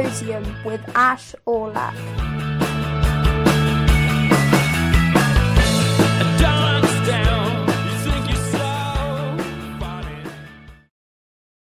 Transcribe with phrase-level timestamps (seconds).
[0.00, 1.34] Symposium with Ash.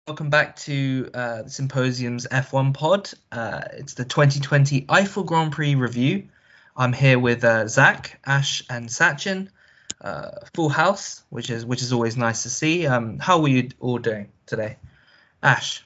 [0.07, 3.11] Welcome back to uh, the Symposium's F1 pod.
[3.32, 6.29] Uh, it's the 2020 Eifel Grand Prix review.
[6.77, 9.48] I'm here with uh, Zack, Ash, and Sachin.
[10.00, 12.86] Uh, full house, which is which is always nice to see.
[12.86, 14.77] Um, how were you all doing today,
[15.43, 15.82] Ash?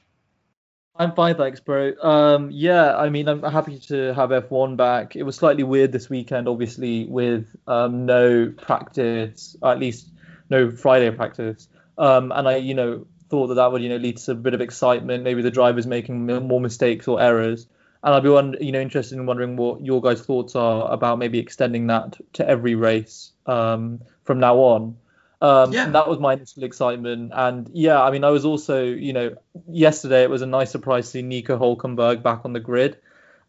[1.02, 1.94] I'm fine, thanks, bro.
[2.00, 5.16] Um, yeah, I mean, I'm happy to have F1 back.
[5.16, 10.06] It was slightly weird this weekend, obviously, with um, no practice, at least
[10.48, 11.66] no Friday practice.
[11.98, 14.54] Um, and I, you know, thought that that would, you know, lead to a bit
[14.54, 15.24] of excitement.
[15.24, 17.66] Maybe the drivers making more mistakes or errors.
[18.04, 21.40] And I'd be, you know, interested in wondering what your guys' thoughts are about maybe
[21.40, 24.98] extending that to every race um, from now on.
[25.42, 25.88] Um, yeah.
[25.88, 27.32] that was my initial excitement.
[27.34, 29.34] And yeah, I mean, I was also, you know,
[29.68, 32.98] yesterday it was a nice surprise to see Nico Hulkenberg back on the grid.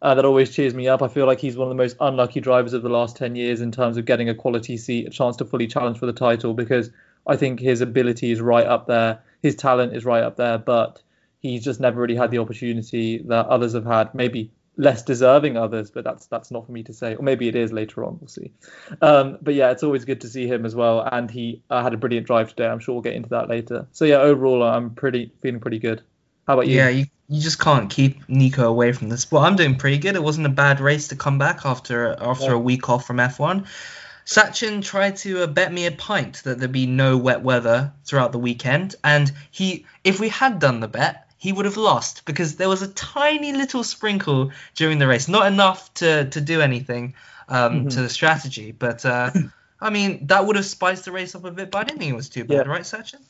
[0.02, 1.02] Uh, that always cheers me up.
[1.02, 3.60] I feel like he's one of the most unlucky drivers of the last 10 years
[3.60, 6.52] in terms of getting a quality seat, a chance to fully challenge for the title,
[6.52, 6.90] because
[7.28, 9.20] I think his ability is right up there.
[9.40, 11.00] His talent is right up there, but
[11.38, 14.14] he's just never really had the opportunity that others have had.
[14.16, 17.14] Maybe less deserving others, but that's that's not for me to say.
[17.14, 18.18] Or maybe it is later on.
[18.20, 18.52] We'll see.
[19.00, 21.00] Um, but yeah, it's always good to see him as well.
[21.00, 22.66] And he uh, had a brilliant drive today.
[22.66, 23.86] I'm sure we'll get into that later.
[23.92, 26.02] So yeah, overall, I'm pretty feeling pretty good.
[26.46, 26.76] How about you?
[26.76, 29.44] Yeah, you, you just can't keep Nico away from the sport.
[29.44, 30.14] I'm doing pretty good.
[30.14, 32.52] It wasn't a bad race to come back after after yeah.
[32.52, 33.66] a week off from F1.
[34.26, 38.32] Sachin tried to uh, bet me a pint that there'd be no wet weather throughout
[38.32, 42.56] the weekend, and he, if we had done the bet, he would have lost because
[42.56, 47.12] there was a tiny little sprinkle during the race, not enough to to do anything
[47.50, 47.88] um, mm-hmm.
[47.88, 48.72] to the strategy.
[48.72, 49.30] But uh,
[49.80, 51.70] I mean, that would have spiced the race up a bit.
[51.70, 52.72] But I didn't think it was too bad, yeah.
[52.72, 53.20] right, Sachin?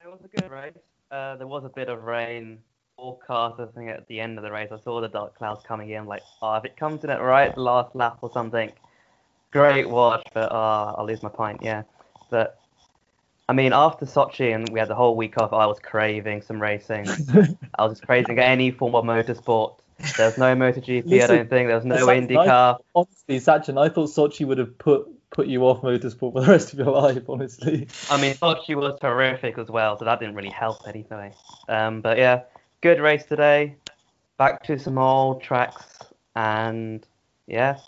[0.00, 0.78] It was a good race.
[1.10, 2.58] Uh, there was a bit of rain
[2.96, 3.58] forecast.
[3.58, 6.06] I think at the end of the race, I saw the dark clouds coming in.
[6.06, 8.70] Like, oh, if it comes in at right last lap or something,
[9.50, 10.24] great watch.
[10.32, 11.62] But uh, I'll lose my point.
[11.64, 11.82] Yeah,
[12.30, 12.60] but
[13.48, 16.60] I mean, after Sochi and we had the whole week off, I was craving some
[16.60, 17.06] racing.
[17.78, 19.78] I was just craving any form of motorsport.
[20.16, 21.68] There was no MotoGP, Listen, I don't think.
[21.68, 22.78] There was no IndyCar.
[22.94, 26.72] honestly, Sachin, I thought Sochi would have put put you off motorsport for the rest
[26.72, 27.88] of your life, honestly.
[28.10, 31.32] I mean, Sochi was terrific as well, so that didn't really help anyway.
[31.68, 32.42] Um, but yeah,
[32.80, 33.76] good race today.
[34.38, 35.98] Back to some old tracks,
[36.34, 37.06] and
[37.46, 37.78] yeah.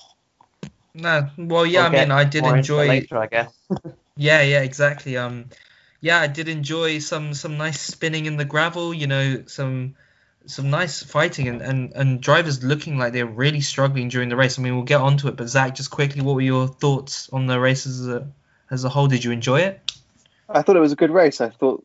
[0.95, 2.89] No, well, yeah, we'll I mean, I did enjoy.
[2.89, 3.53] Later, I guess.
[4.19, 5.17] Yeah, yeah, exactly.
[5.17, 5.47] Um,
[6.01, 8.93] yeah, I did enjoy some some nice spinning in the gravel.
[8.93, 9.95] You know, some
[10.45, 14.59] some nice fighting and, and, and drivers looking like they're really struggling during the race.
[14.59, 17.47] I mean, we'll get onto it, but Zack, just quickly, what were your thoughts on
[17.47, 18.27] the race as a
[18.71, 19.07] as a whole?
[19.07, 19.93] Did you enjoy it?
[20.49, 21.41] I thought it was a good race.
[21.41, 21.85] I thought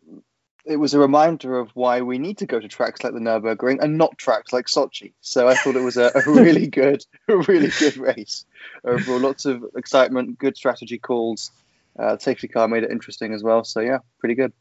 [0.66, 3.80] it was a reminder of why we need to go to tracks like the Nurburgring
[3.80, 5.12] and not tracks like Sochi.
[5.22, 8.46] So I thought it was a, a really good, a really good race.
[8.84, 11.52] Overall, lots of excitement, good strategy calls,
[11.98, 13.64] uh, safety car made it interesting as well.
[13.64, 14.54] So yeah, pretty good.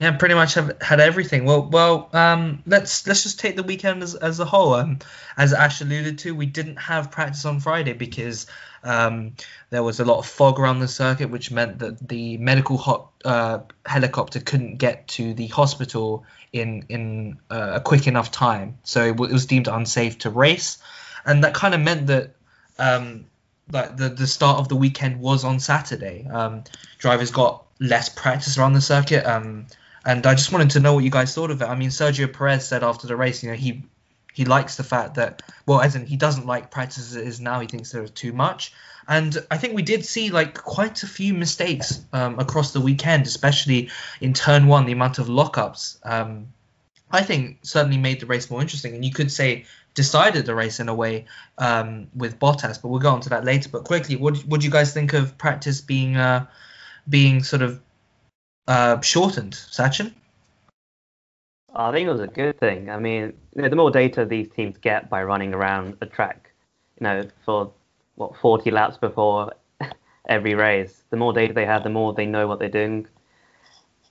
[0.00, 1.44] Yeah, pretty much have had everything.
[1.44, 4.74] Well, well, um, let's let's just take the weekend as, as a whole.
[4.74, 4.98] Um,
[5.36, 8.48] as Ash alluded to, we didn't have practice on Friday because
[8.82, 9.34] um,
[9.70, 13.12] there was a lot of fog around the circuit, which meant that the medical hot,
[13.24, 18.78] uh, helicopter couldn't get to the hospital in in uh, a quick enough time.
[18.82, 20.78] So it, was deemed unsafe to race,
[21.24, 22.34] and that kind of meant that
[22.80, 23.26] um,
[23.70, 26.26] like the the start of the weekend was on Saturday.
[26.30, 26.64] Um,
[26.98, 29.26] drivers got less practice around the circuit.
[29.26, 29.66] Um,
[30.04, 31.64] and I just wanted to know what you guys thought of it.
[31.64, 33.84] I mean, Sergio Perez said after the race, you know, he
[34.34, 37.40] he likes the fact that well, as in he doesn't like practice as it is
[37.40, 37.60] now.
[37.60, 38.72] He thinks there was too much.
[39.06, 43.26] And I think we did see like quite a few mistakes um, across the weekend,
[43.26, 45.98] especially in turn one, the amount of lockups.
[46.04, 46.48] Um,
[47.10, 48.94] I think certainly made the race more interesting.
[48.94, 51.26] And you could say decided the race in a way
[51.58, 53.68] um, with Bottas, but we'll go on to that later.
[53.68, 56.46] But quickly, what would you guys think of practice being uh,
[57.08, 57.80] being sort of
[58.66, 60.12] uh, shortened, Sachin?
[61.74, 62.90] I think it was a good thing.
[62.90, 66.52] I mean, you know, the more data these teams get by running around a track,
[67.00, 67.72] you know, for
[68.14, 69.52] what 40 laps before
[70.28, 73.08] every race, the more data they have, the more they know what they're doing,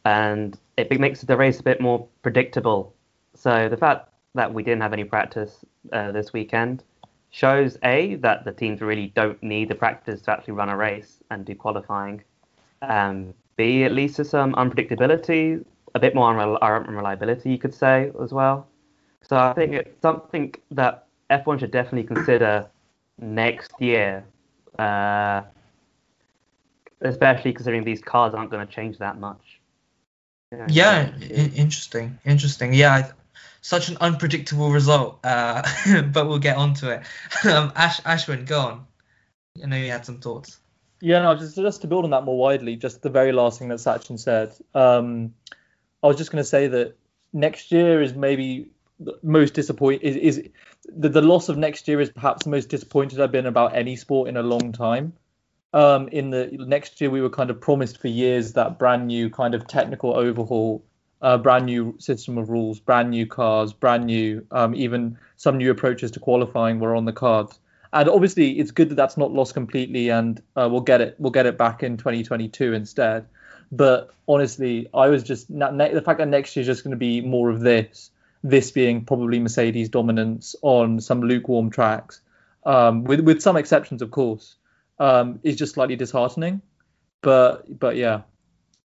[0.03, 2.93] and it makes the race a bit more predictable.
[3.35, 6.83] So the fact that we didn't have any practice uh, this weekend
[7.29, 11.17] shows a that the teams really don't need the practice to actually run a race
[11.31, 12.23] and do qualifying.
[12.81, 15.63] Um, B, at least to some unpredictability,
[15.95, 18.67] a bit more unreliability, you could say as well.
[19.21, 22.67] So I think it's something that F1 should definitely consider
[23.19, 24.23] next year,
[24.77, 25.41] uh,
[27.01, 29.59] especially considering these cars aren't going to change that much.
[30.51, 31.17] Yeah, yeah
[31.55, 32.73] interesting, interesting.
[32.73, 33.11] Yeah,
[33.63, 35.19] such an unpredictable result.
[35.23, 35.63] Uh,
[36.13, 37.01] but we'll get onto it.
[37.45, 38.87] Um, Ash Ashwin, go on.
[39.61, 40.59] I know you had some thoughts.
[41.01, 43.67] Yeah, no, just just to build on that more widely, just the very last thing
[43.69, 44.53] that Sachin said.
[44.73, 45.33] Um,
[46.01, 46.95] I was just going to say that
[47.33, 48.69] next year is maybe
[48.99, 50.01] the most disappointing.
[50.01, 50.49] Is, is
[50.85, 53.97] the, the loss of next year is perhaps the most disappointed I've been about any
[53.97, 55.13] sport in a long time.
[55.73, 59.29] Um, in the next year, we were kind of promised for years that brand new
[59.29, 60.85] kind of technical overhaul,
[61.23, 65.71] uh, brand new system of rules, brand new cars, brand new, um, even some new
[65.71, 67.57] approaches to qualifying were on the cards.
[67.93, 71.31] And obviously, it's good that that's not lost completely, and uh, we'll get it we'll
[71.31, 73.25] get it back in 2022 instead.
[73.71, 77.21] But honestly, I was just the fact that next year is just going to be
[77.21, 78.11] more of this,
[78.43, 82.21] this being probably Mercedes dominance on some lukewarm tracks,
[82.65, 84.55] um, with with some exceptions, of course,
[84.99, 86.61] um, is just slightly disheartening.
[87.21, 88.21] But but yeah,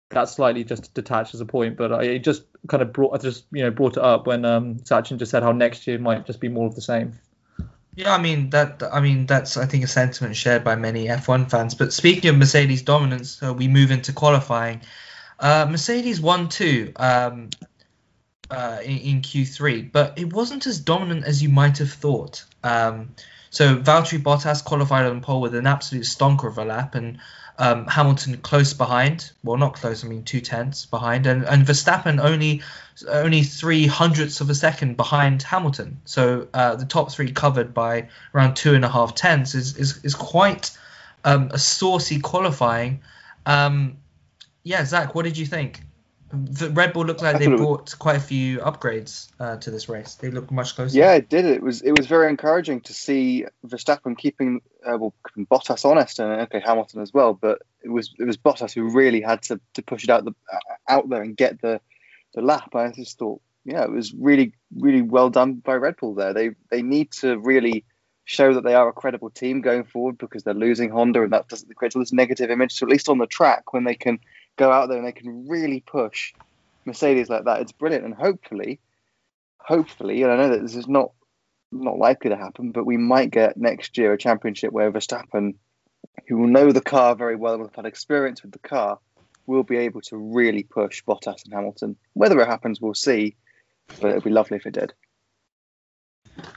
[0.10, 1.78] that's slightly just detached as a point.
[1.78, 4.46] But I it just kind of brought I just you know brought it up when
[4.46, 7.20] um, Sachin just said how next year might just be more of the same.
[7.96, 8.84] Yeah, I mean that.
[8.92, 11.74] I mean that's I think a sentiment shared by many F1 fans.
[11.76, 14.82] But speaking of Mercedes dominance, we move into qualifying.
[15.40, 17.50] Uh, Mercedes won two um,
[18.50, 22.44] uh, in, in, Q3, but it wasn't as dominant as you might have thought.
[22.64, 23.16] Um,
[23.50, 27.20] so Valtteri Bottas qualified on pole with an absolute stonker of a lap, and
[27.58, 29.32] um, Hamilton close behind.
[29.44, 30.04] Well, not close.
[30.06, 32.62] I mean, two tenths behind, and, and Verstappen only
[33.08, 36.00] only three hundredths of a second behind Hamilton.
[36.06, 40.04] So uh, the top three covered by around two and a half tenths is is,
[40.04, 40.78] is quite
[41.24, 43.02] um, a saucy qualifying.
[43.46, 43.98] Um,
[44.64, 45.82] yeah, Zack, what did you think?
[46.30, 50.16] The Red Bull looked like they brought quite a few upgrades uh, to this race.
[50.16, 50.98] They look much closer.
[50.98, 51.46] Yeah, it did.
[51.46, 56.20] It was it was very encouraging to see Verstappen keeping uh, well keeping Bottas honest
[56.20, 57.34] and okay Hamilton as well.
[57.34, 60.34] But it was it was Bottas who really had to, to push it out the
[60.90, 61.80] out there and get the
[62.34, 62.76] the lap.
[62.76, 66.34] I just thought, yeah, it was really really well done by Red Bull there.
[66.34, 67.86] They they need to really
[68.26, 71.48] show that they are a credible team going forward because they're losing Honda and that
[71.48, 72.74] doesn't create all this negative image.
[72.74, 74.20] So at least on the track when they can
[74.58, 76.34] go out there and they can really push
[76.86, 77.62] Mercedes like that.
[77.62, 78.80] It's brilliant, and hopefully,
[79.58, 81.12] hopefully, and I know that this is not
[81.72, 85.56] not likely to happen, but we might get next year a championship where Verstappen,
[86.28, 89.00] who will know the car very well and will have had experience with the car,
[89.46, 91.98] will be able to really push Bottas and Hamilton.
[92.14, 93.36] Whether it happens, we'll see,
[94.00, 94.94] but it'd be lovely if it did.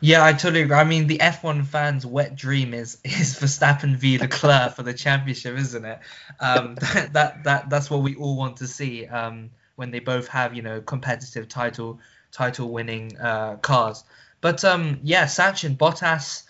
[0.01, 0.77] Yeah, I totally agree.
[0.77, 5.57] I mean, the F1 fans' wet dream is is Verstappen v Leclerc for the championship,
[5.59, 5.99] isn't it?
[6.41, 10.29] Um, that, that that that's what we all want to see um, when they both
[10.29, 12.01] have you know competitive title
[12.33, 14.05] title winning uh, cars.
[14.41, 16.45] But um, yeah, Sachin Bottas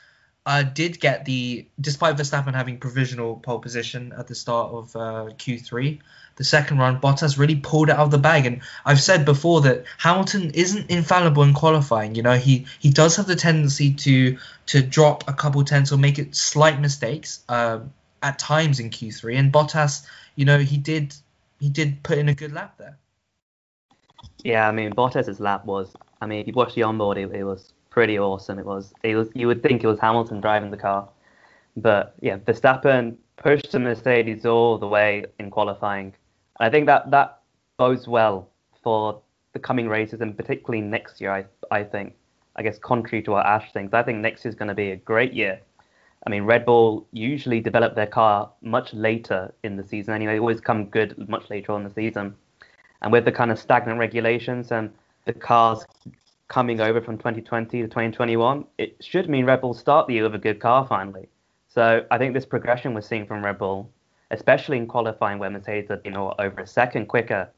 [0.46, 5.25] uh, did get the despite Verstappen having provisional pole position at the start of uh,
[5.37, 6.00] Q3
[6.40, 8.46] the second run, Bottas really pulled it out of the bag.
[8.46, 12.14] And I've said before that Hamilton isn't infallible in qualifying.
[12.14, 14.38] You know, he he does have the tendency to
[14.69, 17.81] to drop a couple tenths or make it slight mistakes uh,
[18.22, 19.38] at times in Q3.
[19.38, 21.14] And Bottas, you know, he did
[21.58, 22.96] he did put in a good lap there.
[24.43, 25.94] Yeah, I mean Bottas's lap was.
[26.22, 28.58] I mean, if you watch the onboard, it, it was pretty awesome.
[28.58, 28.94] It was.
[29.02, 29.28] It was.
[29.34, 31.08] You would think it was Hamilton driving the car,
[31.76, 36.14] but yeah, Verstappen pushed the Mercedes all the way in qualifying.
[36.58, 37.41] And I think that that
[37.76, 38.48] bodes well
[38.82, 39.20] for
[39.53, 41.32] the coming races and particularly next year.
[41.32, 42.15] I I think.
[42.56, 44.91] I guess contrary to what Ash thinks, I think next year is going to be
[44.91, 45.60] a great year.
[46.26, 50.12] I mean, Red Bull usually develop their car much later in the season.
[50.15, 52.34] Anyway, they always come good much later on in the season.
[53.03, 54.91] And with the kind of stagnant regulations and
[55.24, 55.86] the cars
[56.50, 60.34] coming over from 2020 to 2021, it should mean Red Bull start the year with
[60.34, 61.30] a good car finally.
[61.69, 63.90] So I think this progression we're seeing from Red Bull
[64.30, 67.48] especially in qualifying where Mercedes been you know, over a second quicker.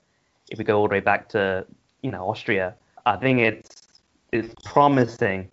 [0.51, 1.67] If we go all the way back to
[2.03, 2.75] you know Austria,
[3.07, 4.01] I think it's
[4.33, 5.51] it's promising,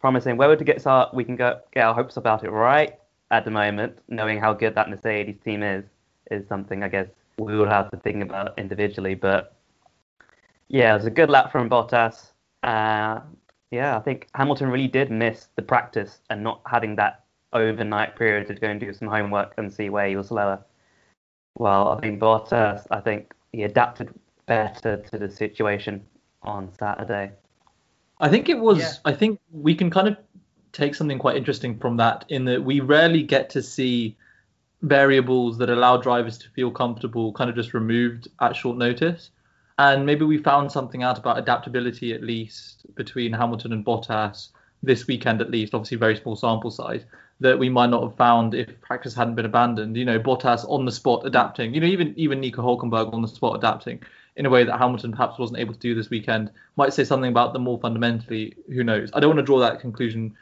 [0.00, 0.36] promising.
[0.36, 2.98] Whether to get our we can go, get our hopes about it right
[3.30, 5.84] at the moment, knowing how good that Mercedes team is,
[6.30, 9.14] is something I guess we will have to think about individually.
[9.14, 9.54] But
[10.68, 12.28] yeah, it was a good lap from Bottas.
[12.62, 13.20] Uh,
[13.70, 18.46] yeah, I think Hamilton really did miss the practice and not having that overnight period
[18.48, 20.62] to go and do some homework and see where he was lower.
[21.56, 24.14] Well, I think Bottas, I think he adapted
[24.46, 26.04] better to the situation
[26.42, 27.32] on Saturday.
[28.20, 28.78] I think it was.
[28.78, 28.92] Yeah.
[29.04, 30.16] I think we can kind of
[30.72, 34.16] take something quite interesting from that in that we rarely get to see
[34.82, 39.30] variables that allow drivers to feel comfortable kind of just removed at short notice.
[39.78, 44.48] And maybe we found something out about adaptability at least between Hamilton and Bottas
[44.82, 47.04] this weekend at least, obviously very small sample size,
[47.40, 49.96] that we might not have found if practice hadn't been abandoned.
[49.96, 51.74] You know, Bottas on the spot adapting.
[51.74, 54.00] You know, even even Nico Hulkenberg on the spot adapting.
[54.38, 56.50] in a way that Hamilton perhaps wasn't able to do this weekend.
[56.76, 58.54] Might say something about them more fundamentally.
[58.68, 59.10] Who knows?
[59.12, 60.34] I don't want to draw that conclusion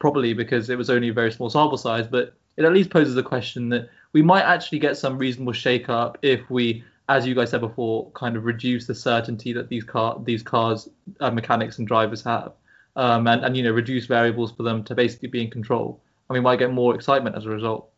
[0.00, 3.16] properly because it was only a very small sample size, but it at least poses
[3.16, 7.34] a question that we might actually get some reasonable shake up if we, as you
[7.34, 10.88] guys said before, kind of reduce the certainty that these car these cars
[11.20, 12.52] uh, mechanics and drivers have,
[12.96, 16.00] um, and and you know reduce variables for them to basically be in control.
[16.28, 17.90] And we might get more excitement as a result.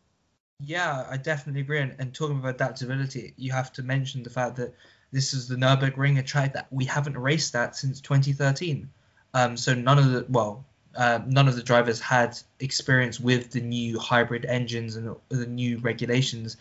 [0.59, 1.79] Yeah, I definitely agree.
[1.79, 4.73] And, and talking about adaptability, you have to mention the fact that
[5.11, 8.89] this is the Nurburgring, a track that we haven't raced at since 2013.
[9.33, 13.61] Um, so none of the well, uh, none of the drivers had experience with the
[13.61, 16.57] new hybrid engines and the new regulations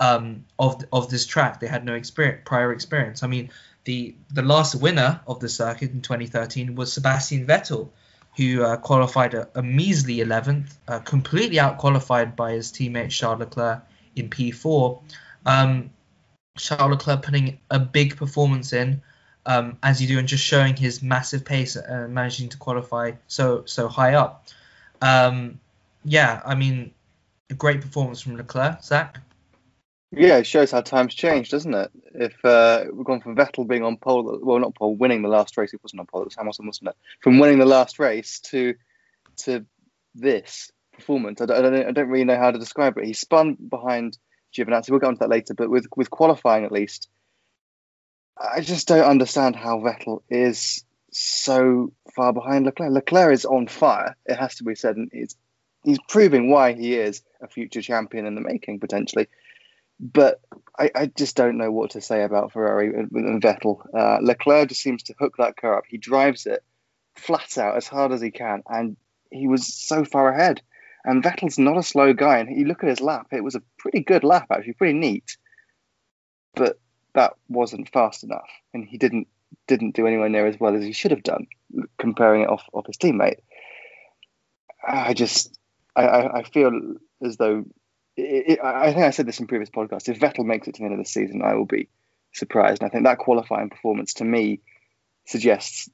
[0.00, 1.60] um, of of this track.
[1.60, 3.22] They had no experience, prior experience.
[3.22, 3.50] I mean,
[3.84, 7.90] the the last winner of the circuit in 2013 was Sebastian Vettel,
[8.36, 13.40] who uh, qualified a, a, measly 11th, uh, completely out qualified by his teammate Charles
[13.40, 13.82] Leclerc
[14.14, 15.02] in P4.
[15.46, 15.90] Um,
[16.56, 19.02] Charles Leclerc putting a big performance in,
[19.46, 23.64] um, as you do, and just showing his massive pace and managing to qualify so
[23.66, 24.46] so high up.
[25.00, 25.60] Um,
[26.04, 26.92] yeah, I mean,
[27.50, 29.20] a great performance from Leclerc, Zack.
[30.10, 31.90] Yeah, it shows how times change, doesn't it?
[32.14, 35.56] If uh, we've gone from Vettel being on pole, well, not pole, winning the last
[35.58, 36.96] race, it wasn't on pole, it was Hamilton, wasn't it?
[37.20, 38.74] From winning the last race to
[39.44, 39.66] to
[40.14, 43.04] this performance, I don't, I don't, I don't really know how to describe it.
[43.04, 44.16] He spun behind
[44.56, 44.90] Giovinazzi.
[44.90, 47.08] We'll get onto that later, but with with qualifying at least,
[48.38, 52.92] I just don't understand how Vettel is so far behind Leclerc.
[52.92, 54.16] Leclerc is on fire.
[54.24, 55.36] It has to be said, and he's
[55.84, 59.28] he's proving why he is a future champion in the making potentially
[60.00, 60.40] but
[60.78, 63.82] I, I, just don't know what to say about Ferrari and, and Vettel.
[63.92, 65.84] Uh, Leclerc just seems to hook that car up.
[65.88, 66.62] He drives it
[67.16, 68.96] flat out as hard as he can, and
[69.30, 70.62] he was so far ahead.
[71.04, 73.62] And Vettel's not a slow guy, and you look at his lap; it was a
[73.78, 75.36] pretty good lap, actually, pretty neat.
[76.54, 76.78] But
[77.14, 79.26] that wasn't fast enough, and he didn't
[79.66, 81.46] didn't do anywhere near as well as he should have done,
[81.98, 83.40] comparing it off off his teammate.
[84.86, 85.58] I just
[85.96, 86.70] I, I feel
[87.22, 87.64] as though
[88.18, 90.08] it, I think I said this in previous podcasts.
[90.08, 91.88] If Vettel makes it to the end of the season, I will be
[92.32, 92.82] surprised.
[92.82, 94.60] And I think that qualifying performance to me
[95.26, 95.88] suggests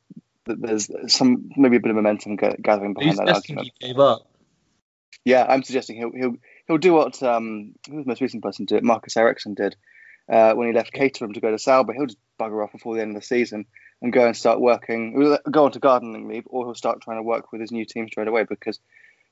[0.46, 3.70] that there's some maybe a bit of momentum gathering behind that argument.
[3.80, 4.26] He gave up.
[5.24, 8.66] Yeah, I'm suggesting he'll he'll he'll do what um who was the most recent person
[8.66, 8.84] to it?
[8.84, 9.76] Marcus Ericsson did
[10.28, 11.92] uh, when he left Caterham to go to Sauber.
[11.92, 13.66] He'll just bugger off before the end of the season
[14.02, 17.22] and go and start working, go on to gardening leave, or he'll start trying to
[17.22, 18.78] work with his new team straight away because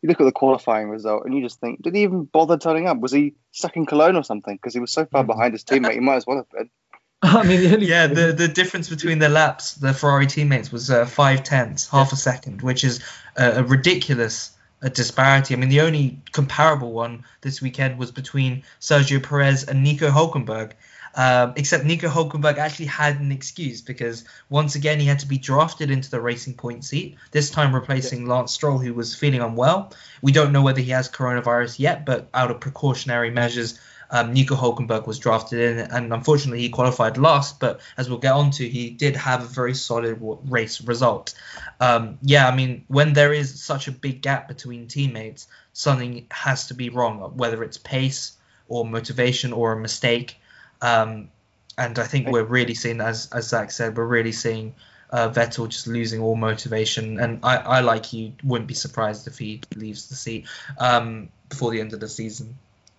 [0.02, 2.88] you look at the qualifying result and you just think, did he even bother turning
[2.88, 2.99] up?
[2.99, 4.56] Was he stuck in Cologne or something?
[4.56, 5.28] Because he was so far mm.
[5.28, 6.71] behind his teammate, he might as well have been.
[7.23, 11.44] I mean, yeah, the the difference between their laps, the Ferrari teammates, was uh, five
[11.44, 12.14] tenths, half yeah.
[12.14, 13.00] a second, which is
[13.37, 14.50] a, a ridiculous
[14.82, 15.54] a disparity.
[15.54, 20.73] I mean, the only comparable one this weekend was between Sergio Perez and Nico Hulkenberg,
[21.14, 25.38] um, except Nico Hulkenberg actually had an excuse because once again he had to be
[25.38, 27.16] drafted into the Racing Point seat.
[27.31, 28.26] This time replacing.
[28.26, 29.92] Lance Stroll, who was feeling unwell.
[30.23, 33.78] We don't know whether he has coronavirus yet, but out of precautionary measures,
[34.11, 37.59] um, Nico Hulkenberg was drafted in, and unfortunately he qualified last.
[37.59, 41.35] But as we'll get onto, he did have a very solid race result.
[41.81, 46.66] Um, yeah, I mean, when there is such a big gap between teammates, something has
[46.69, 48.37] to be wrong, whether it's pace
[48.69, 50.37] or motivation or a mistake.
[50.82, 51.30] Um,
[51.78, 54.74] and I think we're really seeing, as as Zack said, we're really seeing
[55.10, 57.18] uh, Vettel just losing all motivation.
[57.18, 60.46] And I, I, like you, wouldn't be surprised if he leaves the seat
[60.78, 62.58] um, before the end of the season.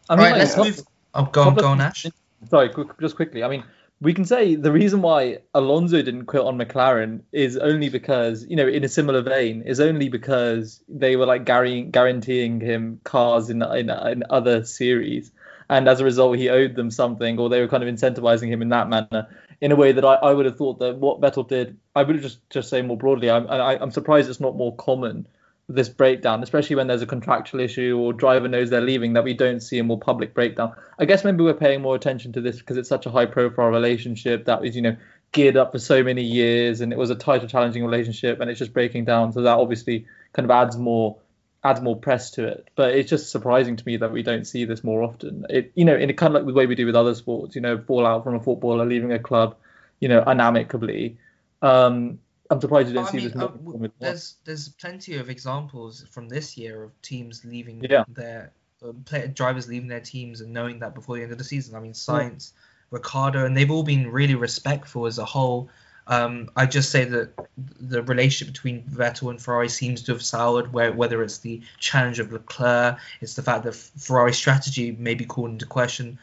[0.09, 0.81] I mean, right, let's move.
[1.13, 2.05] Oh, go on, go on, Ash.
[2.49, 3.43] Sorry, quick, just quickly.
[3.43, 3.63] I mean,
[4.01, 8.55] we can say the reason why Alonso didn't quit on McLaren is only because, you
[8.55, 13.61] know, in a similar vein, is only because they were like guaranteeing him cars in,
[13.61, 15.31] in in other series
[15.73, 18.61] and as a result he owed them something or they were kind of incentivizing him
[18.61, 19.27] in that manner
[19.59, 22.21] in a way that I, I would have thought that what Vettel did I would
[22.21, 25.27] just just say more broadly I'm I, am i am surprised it's not more common
[25.69, 29.33] this breakdown especially when there's a contractual issue or driver knows they're leaving that we
[29.33, 30.73] don't see a more public breakdown.
[30.99, 33.69] I guess maybe we're paying more attention to this because it's such a high profile
[33.69, 34.95] relationship that was you know
[35.31, 38.51] geared up for so many years and it was a tight or challenging relationship and
[38.51, 39.31] it's just breaking down.
[39.31, 41.17] So that obviously kind of adds more
[41.63, 42.69] adds more press to it.
[42.75, 45.45] But it's just surprising to me that we don't see this more often.
[45.49, 47.55] It you know, in a kind of like the way we do with other sports,
[47.55, 49.55] you know, fallout from a footballer leaving a club,
[49.99, 51.17] you know, unamicably.
[51.61, 53.51] Um, I'm surprised you don't see mean, this more.
[53.85, 58.03] Uh, there's there's plenty of examples from this year of teams leaving yeah.
[58.09, 58.51] their
[58.85, 61.75] uh, play, drivers leaving their teams and knowing that before the end of the season.
[61.75, 62.59] I mean, Sainz, yeah.
[62.91, 65.69] Ricciardo, and they've all been really respectful as a whole.
[66.07, 67.31] Um, I just say that
[67.79, 70.73] the relationship between Vettel and Ferrari seems to have soured.
[70.73, 75.25] Where, whether it's the challenge of Leclerc, it's the fact that Ferrari's strategy may be
[75.25, 76.17] called into question.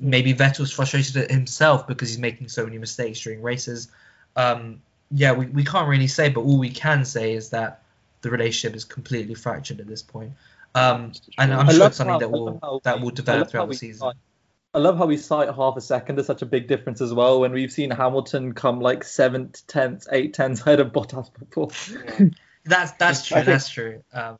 [0.00, 3.88] maybe Vettel's frustrated at himself because he's making so many mistakes during races.
[4.36, 7.82] Um, yeah, we, we can't really say, but all we can say is that
[8.22, 10.32] the relationship is completely fractured at this point.
[10.74, 13.74] Um, and I'm I sure it's something how- that will that will develop throughout the
[13.76, 14.12] season.
[14.74, 17.40] I love how we cite half a second as such a big difference as well
[17.40, 21.68] when we've seen Hamilton come like seventh, tenth, eight tenths ahead of Bottas before.
[22.64, 23.34] That's that's true.
[23.36, 24.02] think- That's true.
[24.12, 24.38] Um,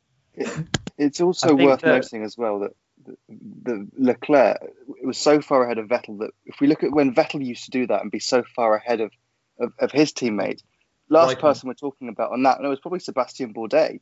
[0.97, 2.71] It's also worth that- noting as well that
[3.05, 3.17] the,
[3.63, 4.59] the Leclerc
[5.03, 7.71] was so far ahead of Vettel that if we look at when Vettel used to
[7.71, 9.11] do that and be so far ahead of,
[9.59, 10.61] of, of his teammate,
[11.09, 11.41] last Raikkonen.
[11.41, 13.99] person we're talking about on that, no, it was probably Sebastian Bourdais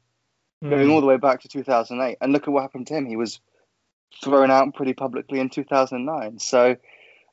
[0.63, 0.91] going Hmm.
[0.91, 2.17] all the way back to 2008.
[2.21, 3.05] And look at what happened to him.
[3.07, 3.39] He was
[4.23, 6.39] thrown out pretty publicly in 2009.
[6.39, 6.75] So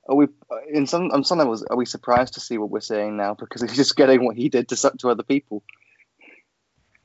[0.09, 0.27] are we
[0.71, 3.63] in some on some levels are we surprised to see what we're seeing now because
[3.63, 5.63] he's just getting what he did to to other people?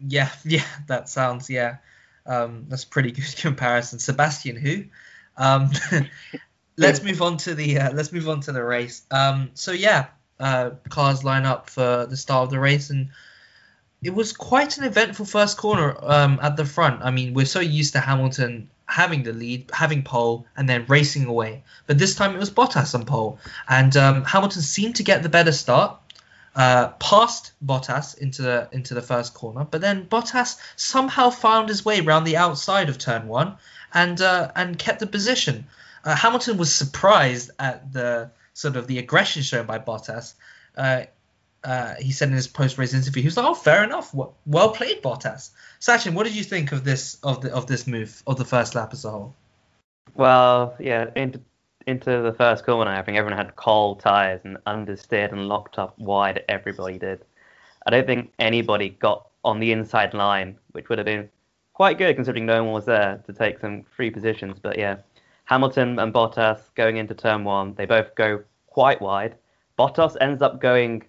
[0.07, 1.77] yeah, yeah, that sounds yeah.
[2.25, 3.99] Um, that's pretty good comparison.
[3.99, 4.85] Sebastian, who?
[5.37, 5.71] Um,
[6.77, 9.03] let's move on to the uh, let's move on to the race.
[9.11, 10.07] Um, so yeah,
[10.39, 13.09] uh, cars line up for the start of the race, and
[14.01, 17.03] it was quite an eventful first corner um, at the front.
[17.03, 21.25] I mean, we're so used to Hamilton having the lead, having pole, and then racing
[21.25, 25.23] away, but this time it was Bottas on pole, and um, Hamilton seemed to get
[25.23, 25.99] the better start.
[26.55, 31.83] Uh, passed Bottas into the into the first corner, but then Bottas somehow found his
[31.83, 33.57] way around the outside of turn one
[33.91, 35.65] and uh, and kept the position.
[36.05, 40.35] Uh, Hamilton was surprised at the sort of the aggression shown by Bottas.
[41.63, 44.13] Uh, he said in his post-race interview, he was like, "Oh, fair enough.
[44.13, 47.87] Well, well played, Bottas." Sachin, what did you think of this of the of this
[47.87, 49.35] move of the first lap as a whole?
[50.15, 51.39] Well, yeah, into
[51.87, 55.97] into the first corner, I think everyone had cold tires and understeered and locked up
[55.99, 56.43] wide.
[56.47, 57.23] Everybody did.
[57.85, 61.29] I don't think anybody got on the inside line, which would have been
[61.73, 64.57] quite good considering no one was there to take some free positions.
[64.61, 64.97] But yeah,
[65.45, 69.35] Hamilton and Bottas going into turn one, they both go quite wide.
[69.77, 71.03] Bottas ends up going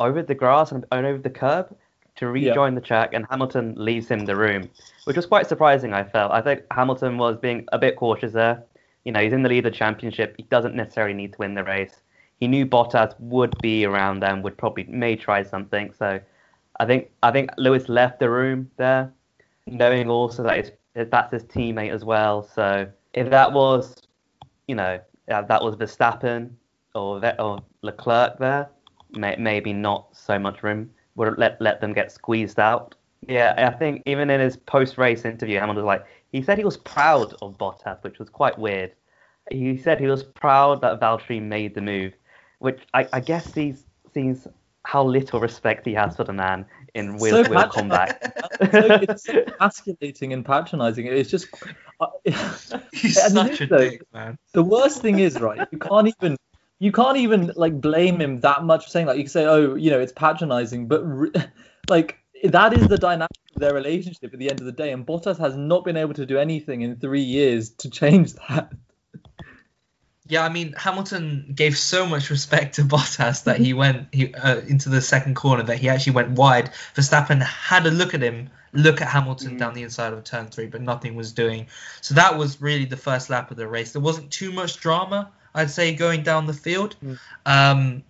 [0.00, 1.74] over the grass and over the curb
[2.16, 4.68] to rejoin the track, and Hamilton leaves him the room,
[5.04, 5.92] which was quite surprising.
[5.92, 6.32] I felt.
[6.32, 8.64] I think Hamilton was being a bit cautious there.
[9.04, 10.34] You know, he's in the lead of the championship.
[10.36, 12.00] He doesn't necessarily need to win the race.
[12.40, 15.92] He knew Bottas would be around and would probably may try something.
[15.92, 16.20] So,
[16.80, 19.12] I think I think Lewis left the room there,
[19.66, 20.70] knowing also that it's,
[21.10, 22.42] that's his teammate as well.
[22.42, 23.96] So if that was,
[24.68, 26.50] you know, that was Verstappen
[26.94, 28.68] or or Leclerc there,
[29.12, 30.90] may, maybe not so much room.
[31.16, 32.94] Would let let them get squeezed out.
[33.26, 36.76] Yeah, I think even in his post-race interview, Hamilton was like, he said he was
[36.76, 38.92] proud of Bottas, which was quite weird.
[39.50, 42.12] He said he was proud that Valtteri made the move,
[42.58, 44.46] which I, I guess sees sees
[44.84, 46.64] how little respect he has for the man
[46.94, 48.32] in wheel to wheel patron- combat.
[48.70, 51.06] so, it's so emasculating and patronizing.
[51.06, 51.48] It's just
[52.00, 52.06] uh,
[52.92, 54.38] He's such a though- dick, man.
[54.52, 55.66] the worst thing is right.
[55.72, 56.36] You can't even
[56.78, 59.74] you can't even like blame him that much for saying like you can say oh
[59.74, 61.32] you know it's patronizing, but re-
[61.88, 65.06] like that is the dynamic of their relationship at the end of the day, and
[65.06, 68.72] Bottas has not been able to do anything in three years to change that.
[70.28, 74.58] Yeah, I mean Hamilton gave so much respect to Bottas that he went he, uh,
[74.62, 76.72] into the second corner that he actually went wide.
[76.94, 79.58] Verstappen had a look at him, look at Hamilton Mm.
[79.58, 81.68] down the inside of turn three, but nothing was doing.
[82.00, 83.92] So that was really the first lap of the race.
[83.92, 86.94] There wasn't too much drama, I'd say, going down the field.
[87.02, 87.18] Mm.
[87.46, 88.02] Um,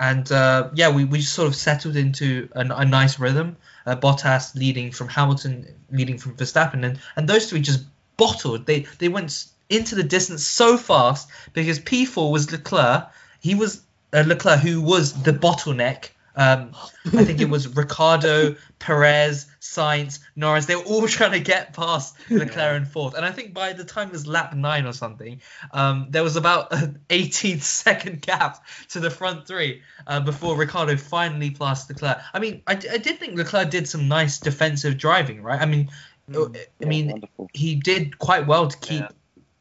[0.00, 3.56] and uh, yeah, we, we sort of settled into a, a nice rhythm.
[3.86, 7.84] Uh, Bottas leading from Hamilton, leading from Verstappen, and, and those three just
[8.16, 8.66] bottled.
[8.66, 13.10] They they went into the distance so fast because P4 was Leclerc.
[13.40, 16.10] He was uh, Leclerc who was the bottleneck.
[16.36, 16.72] Um,
[17.06, 20.66] I think it was Ricciardo, Perez, Sainz, Norris.
[20.66, 23.14] They were all trying to get past Leclerc in fourth.
[23.14, 25.40] And I think by the time it was lap nine or something,
[25.72, 30.96] um, there was about an 18 second gap to the front three uh, before Ricciardo
[30.96, 32.18] finally passed Leclerc.
[32.34, 35.60] I mean, I, I did think Leclerc did some nice defensive driving, right?
[35.60, 35.90] I mean,
[36.30, 37.22] I mean,
[37.54, 39.08] he did quite well to keep Yeah.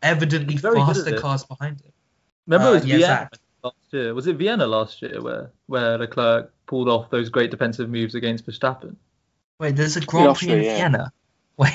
[0.01, 1.91] evidently He's very good at faster cars behind him.
[2.47, 3.29] Remember, Uh, it was yeah, Vienna
[3.63, 4.13] last year.
[4.13, 8.45] Was it Vienna last year where where Leclerc pulled off those great defensive moves against
[8.45, 8.97] Verstappen?
[9.63, 10.75] Wait, there's a Grand Prix in Austria, yeah.
[10.77, 11.13] Vienna.
[11.57, 11.71] Wait.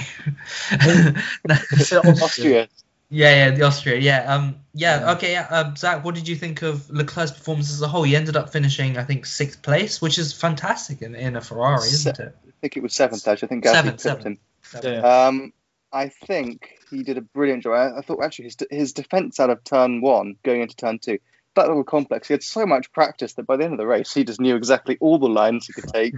[2.23, 2.69] Austria.
[3.11, 3.99] Yeah, yeah, the Austria.
[3.99, 5.13] Yeah, um, yeah, Yeah.
[5.13, 5.33] okay.
[5.33, 8.03] Yeah, um, Zack, what did you think of Leclerc's performance as a whole?
[8.03, 11.87] He ended up finishing, I think, sixth place, which is fantastic in, in a Ferrari,
[11.89, 12.35] isn't it?
[12.47, 13.27] I think it was seventh.
[13.27, 14.85] Actually, I think Gasly Seventh, clipped seventh.
[14.85, 14.93] him.
[14.93, 15.27] Yeah.
[15.27, 15.53] Um,
[15.91, 17.73] I think he did a brilliant job.
[17.73, 21.19] I, I thought actually his his defense out of turn one going into turn two,
[21.55, 22.29] that little complex.
[22.29, 24.55] He had so much practice that by the end of the race, he just knew
[24.57, 26.15] exactly all the lines he could take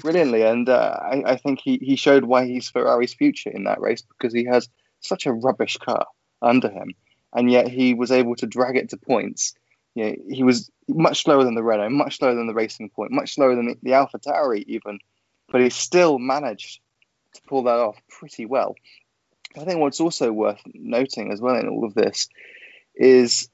[0.00, 0.42] brilliantly.
[0.42, 4.02] And uh, I, I think he, he showed why he's Ferrari's future in that race
[4.02, 4.68] because he has
[5.00, 6.06] such a rubbish car
[6.42, 6.94] under him.
[7.34, 9.54] and yet he was able to drag it to points.
[9.94, 13.12] You know, he was much slower than the Renault, much slower than the Racing Point,
[13.12, 14.98] much slower than the, the Alpha Tauri even,
[15.50, 16.80] but he still managed
[17.34, 18.76] to pull that off pretty well.
[19.56, 22.28] I think what's also worth noting as well in all of this
[22.94, 23.48] is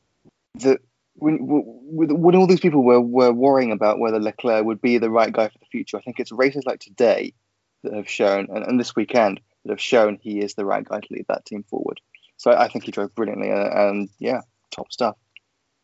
[0.56, 0.80] that
[1.20, 5.32] when, when all these people were, were worrying about whether Leclerc would be the right
[5.32, 7.34] guy for the future, I think it's races like today
[7.82, 11.00] that have shown, and, and this weekend, that have shown he is the right guy
[11.00, 12.00] to lead that team forward.
[12.36, 15.16] So I, think he drove brilliantly, and, and yeah, top stuff.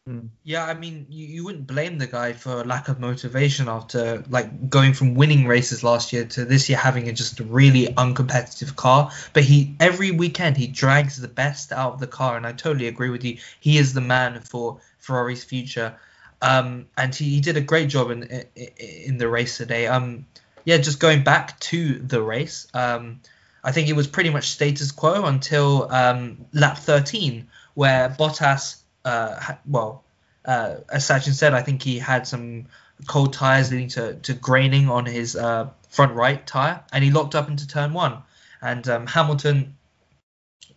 [0.07, 0.29] Hmm.
[0.44, 4.70] Yeah, I mean, you, you wouldn't blame the guy for lack of motivation after like
[4.70, 9.11] going from winning races last year to this year having a just really uncompetitive car.
[9.33, 12.87] But he every weekend he drags the best out of the car, and I totally
[12.87, 13.38] agree with you.
[13.59, 15.97] He is the man for Ferrari's future,
[16.42, 19.87] um, and he, he did a great job in, in in the race today.
[19.87, 20.27] Um,
[20.64, 23.21] yeah, just going back to the race, um,
[23.62, 29.55] I think it was pretty much status quo until um, lap 13, where Bottas uh,
[29.66, 30.05] well,
[30.45, 32.66] uh, as Sachin said, I think he had some
[33.07, 37.35] cold tires leading to, to graining on his uh, front right tire, and he locked
[37.35, 38.19] up into turn one.
[38.61, 39.77] And um, Hamilton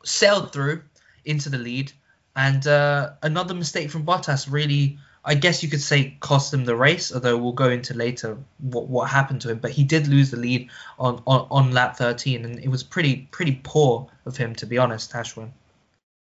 [0.05, 0.83] sailed through
[1.25, 1.91] into the lead,
[2.35, 6.75] and uh, another mistake from Bottas really, I guess you could say, cost him the
[6.75, 7.13] race.
[7.13, 10.37] Although we'll go into later what, what happened to him, but he did lose the
[10.37, 14.65] lead on, on, on lap 13, and it was pretty pretty poor of him to
[14.65, 15.51] be honest, Ashwin.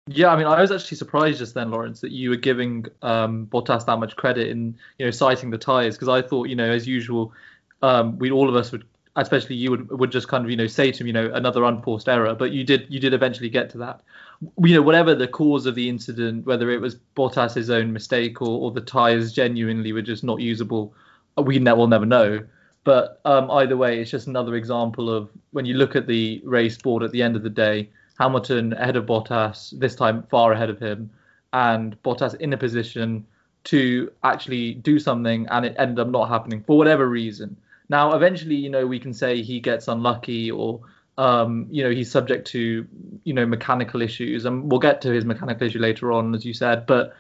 [0.10, 3.46] Yeah, I mean, I was actually surprised just then, Lawrence, that you were giving um,
[3.48, 6.70] Bottas that much credit in, you know, citing the tyres because I thought, you know,
[6.72, 7.34] as usual,
[7.82, 8.86] um, we all of us would,
[9.18, 11.66] especially you would, would just kind of, you know, say to him, you know, another
[11.66, 12.34] unforced error.
[12.36, 14.02] But you did, you did eventually get to that.
[14.42, 18.60] You know, whatever the cause of the incident, whether it was Bottas's own mistake or,
[18.62, 20.94] or the tyres genuinely were just not usable,
[21.38, 22.46] we ne- will never know.
[22.84, 26.78] But um, either way, it's just another example of when you look at the race
[26.78, 30.70] board at the end of the day Hamilton ahead of Bottas, this time far ahead
[30.70, 31.10] of him,
[31.54, 33.26] and Bottas in a position
[33.66, 37.56] to actually do something, and it ended up not happening for whatever reason.
[37.90, 40.82] Now, eventually, you know, we can say he gets unlucky or,
[41.18, 42.88] um, you know, he's subject to,
[43.24, 46.54] you know, mechanical issues, and we'll get to his mechanical issue later on, as you
[46.54, 47.14] said, but.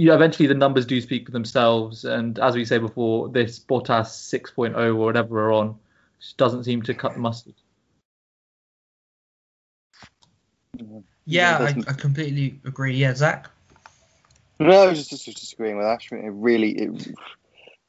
[0.00, 3.58] You know, eventually the numbers do speak for themselves, and as we say before, this
[3.58, 5.76] Bottas 6.0 or whatever we're on
[6.20, 7.54] just doesn't seem to cut the mustard.
[11.26, 12.94] Yeah, I, I completely agree.
[12.94, 13.50] Yeah, Zack.
[14.58, 16.10] No, I was just, just, just disagreeing with Ash.
[16.10, 17.14] It really, it,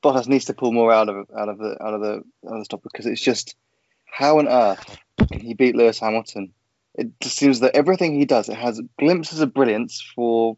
[0.04, 2.60] Bottas needs to pull more out of out of the out of the out of
[2.60, 3.56] the stop because it's just
[4.06, 4.98] how on earth
[5.32, 6.54] he beat Lewis Hamilton?
[6.96, 10.58] It just seems that everything he does, it has glimpses of brilliance for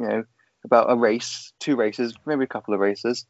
[0.00, 0.24] you know
[0.64, 3.26] about a race, two races, maybe a couple of races,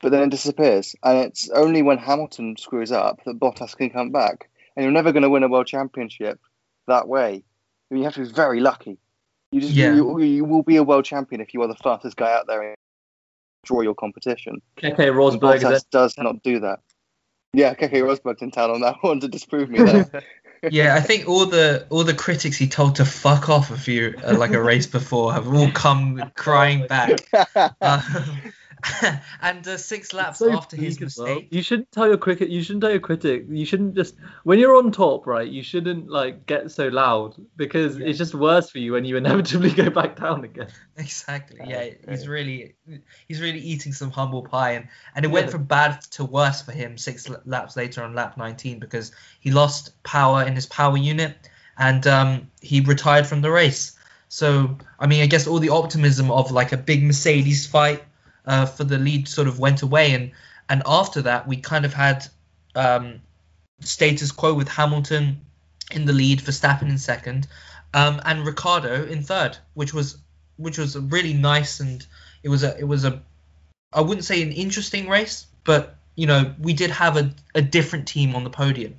[0.00, 0.94] but then it disappears.
[1.02, 4.48] And it's only when Hamilton screws up that Bottas can come back.
[4.74, 6.38] And you're never going to win a world championship
[6.86, 7.42] that way.
[7.90, 8.98] I mean, you have to be very lucky.
[9.52, 9.94] You just Yeah.
[9.94, 12.62] you, you will be a world champion if you are the fastest guy out there
[12.62, 12.76] and
[13.64, 14.60] draw your competition.
[14.76, 16.80] Keke Rosberg Bottas does not do that.
[17.56, 19.78] Yeah, Keke Rosberg's in town on that one to disprove me
[20.70, 24.14] yeah, I think all the all the critics he told to fuck off a few
[24.22, 27.18] uh, like a race before have all come crying back.
[27.80, 28.52] Um,
[29.42, 31.40] and uh, six laps so after his as well.
[31.50, 32.50] You shouldn't tell your cricket.
[32.50, 33.46] You shouldn't tell your critic.
[33.48, 35.48] You shouldn't just when you're on top, right?
[35.48, 39.70] You shouldn't like get so loud because it's just worse for you when you inevitably
[39.70, 40.68] go back down again.
[40.96, 41.60] exactly.
[41.66, 42.74] Yeah, he's really
[43.28, 46.72] he's really eating some humble pie, and and it went from bad to worse for
[46.72, 51.34] him six laps later on lap 19 because he lost power in his power unit,
[51.78, 53.96] and um, he retired from the race.
[54.28, 58.04] So I mean, I guess all the optimism of like a big Mercedes fight
[58.46, 60.32] uh, for the lead sort of went away, and
[60.68, 62.26] and after that we kind of had
[62.74, 63.20] um,
[63.80, 65.40] status quo with Hamilton
[65.90, 67.46] in the lead, for Verstappen in second,
[67.94, 70.18] um, and Ricciardo in third, which was
[70.56, 72.06] which was really nice and
[72.42, 73.20] it was a it was a
[73.92, 78.08] I wouldn't say an interesting race, but you know we did have a, a different
[78.08, 78.96] team on the podium.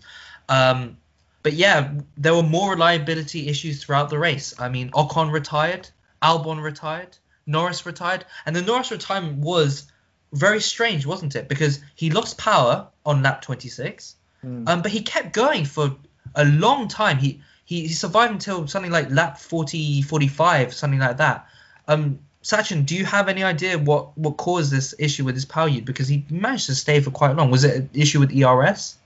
[0.49, 0.97] Um,
[1.43, 4.53] but yeah, there were more reliability issues throughout the race.
[4.59, 5.89] I mean, Ocon retired,
[6.21, 9.89] Albon retired, Norris retired, and the Norris retirement was
[10.33, 11.47] very strange, wasn't it?
[11.47, 14.69] Because he lost power on lap 26, Mm.
[14.69, 15.95] um, but he kept going for
[16.35, 17.17] a long time.
[17.17, 21.47] He, he he survived until something like lap 40, 45, something like that.
[21.87, 25.67] Um, Sachin, do you have any idea what, what caused this issue with his power
[25.67, 25.85] unit?
[25.85, 27.49] Because he managed to stay for quite long.
[27.49, 28.97] Was it an issue with ERS?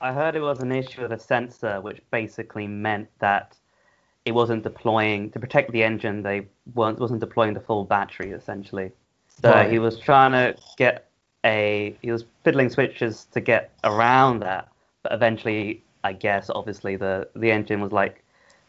[0.00, 3.56] I heard it was an issue with a sensor, which basically meant that
[4.24, 6.22] it wasn't deploying to protect the engine.
[6.22, 8.92] They weren't wasn't deploying the full battery essentially.
[9.28, 9.70] So Right.
[9.70, 11.08] he was trying to get
[11.44, 14.68] a he was fiddling switches to get around that,
[15.02, 18.22] but eventually, I guess, obviously the the engine was like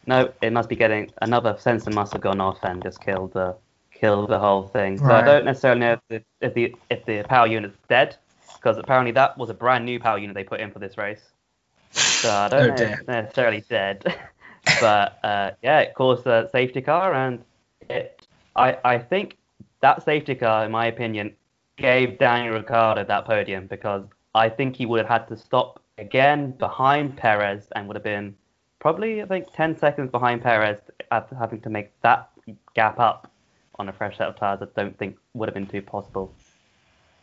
[0.06, 3.56] no, it must be getting another sensor must have gone off and just killed the
[3.92, 4.98] killed the whole thing.
[4.98, 8.16] So I don't necessarily know if the if the if the power unit's dead,
[8.56, 11.22] because apparently that was a brand new power unit they put in for this race.
[12.22, 12.98] So I don't Oh, know if dear.
[12.98, 14.04] it's necessarily dead,
[14.80, 17.44] but uh, yeah, it caused a safety car, and
[17.88, 19.36] it I I think
[19.80, 21.34] that safety car, in my opinion,
[21.76, 26.52] gave Daniel Ricciardo that podium because I think he would have had to stop again
[26.52, 28.34] behind Perez and would have been
[28.80, 30.78] probably I think 10 seconds behind Perez
[31.10, 32.30] after having to make that
[32.74, 33.30] gap up
[33.78, 34.60] on a fresh set of tires.
[34.62, 36.32] I don't think would have been too possible.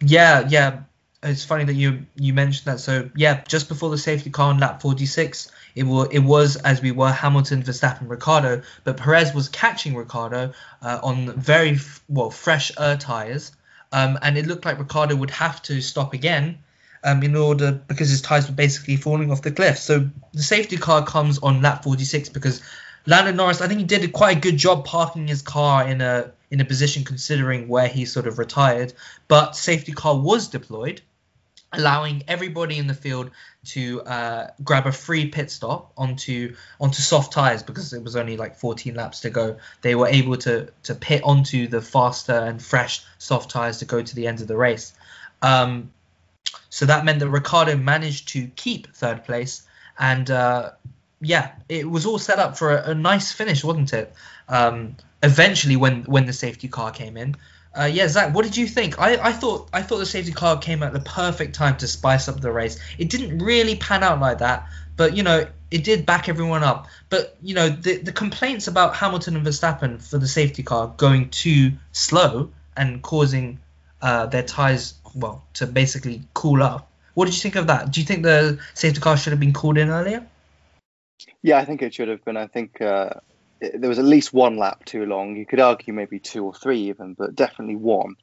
[0.02, 0.82] Yeah, yeah.
[1.24, 2.80] It's funny that you you mentioned that.
[2.80, 6.82] So yeah, just before the safety car on lap 46, it was it was as
[6.82, 12.32] we were Hamilton, Verstappen, Ricciardo, but Perez was catching Ricciardo uh, on very f- well
[12.32, 13.52] fresh air tires,
[13.92, 16.60] um, and it looked like Ricciardo would have to stop again.
[17.04, 19.80] Um, in order because his tires were basically falling off the cliff.
[19.80, 22.62] So the safety car comes on lap 46 because
[23.08, 26.32] Lando Norris, I think he did quite a good job parking his car in a
[26.52, 28.94] in a position considering where he sort of retired.
[29.28, 31.02] But safety car was deployed,
[31.74, 33.32] allowing everybody in the field
[33.64, 38.38] to uh, grab a free pit stop onto onto soft tires because it was only
[38.38, 39.58] like 14 laps to go.
[39.82, 44.02] They were able to to pit onto the faster and fresh soft tires to go
[44.02, 44.94] to the end of the race.
[45.42, 45.92] Um,
[46.70, 49.64] so that meant that Ricciardo managed to keep third place,
[49.98, 50.72] and uh,
[51.22, 54.14] yeah, it was all set up for a, a nice finish, wasn't it?
[54.50, 57.36] Um, eventually, when when the safety car came in,
[57.78, 59.00] uh, yeah, Zack, what did you think?
[59.00, 62.28] I, I thought I thought the safety car came at the perfect time to spice
[62.28, 62.78] up the race.
[62.98, 66.88] It didn't really pan out like that, but you know it did back everyone up.
[67.10, 71.30] But you know the the complaints about Hamilton and Verstappen for the safety car going
[71.30, 73.60] too slow and causing
[74.02, 76.90] uh, their tires well to basically cool up.
[77.14, 77.92] What did you think of that?
[77.92, 80.26] Do you think the safety car should have been called in earlier?
[81.42, 82.38] Yeah, I think it should have been.
[82.38, 83.12] I think uh,
[83.62, 85.36] there was at least one lap too long.
[85.36, 88.16] You could argue maybe two or three even, but definitely one.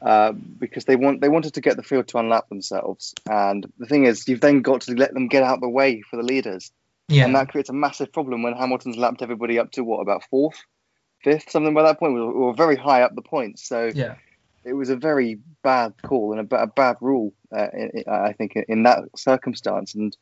[0.00, 3.86] Uh, because they want they wanted to get the field to unlap themselves, and the
[3.86, 6.22] thing is, you've then got to let them get out of the way for the
[6.22, 6.70] leaders,
[7.08, 7.24] Yeah.
[7.24, 10.62] and that creates a massive problem when Hamilton's lapped everybody up to what about fourth,
[11.24, 12.12] fifth, something by that point.
[12.12, 14.16] We were, we were very high up the points, so yeah.
[14.64, 17.68] it was a very bad call and a, a bad rule, uh,
[18.06, 19.94] I think, in, in that circumstance.
[19.94, 20.14] And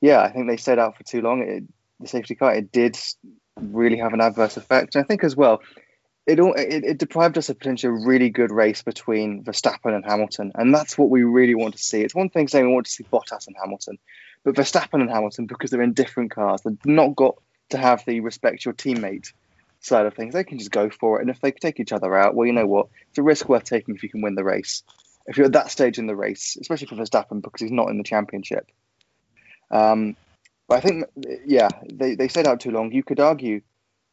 [0.00, 1.42] yeah, I think they stayed out for too long.
[1.42, 1.64] It,
[1.98, 2.96] the safety car, it did
[3.60, 4.94] really have an adverse effect.
[4.94, 5.60] And I think as well,
[6.26, 10.04] it all it, it deprived us of potentially a really good race between Verstappen and
[10.04, 12.02] Hamilton, and that's what we really want to see.
[12.02, 13.98] It's one thing saying we want to see Bottas and Hamilton,
[14.44, 17.36] but Verstappen and Hamilton because they're in different cars, they've not got
[17.70, 19.32] to have the respect your teammate
[19.80, 20.34] side of things.
[20.34, 22.52] They can just go for it, and if they take each other out, well, you
[22.52, 22.88] know what?
[23.08, 24.82] It's a risk worth taking if you can win the race.
[25.26, 27.98] If you're at that stage in the race, especially for Verstappen because he's not in
[27.98, 28.66] the championship.
[29.70, 30.16] Um,
[30.70, 31.04] but I think,
[31.44, 32.92] yeah, they, they stayed out too long.
[32.92, 33.60] You could argue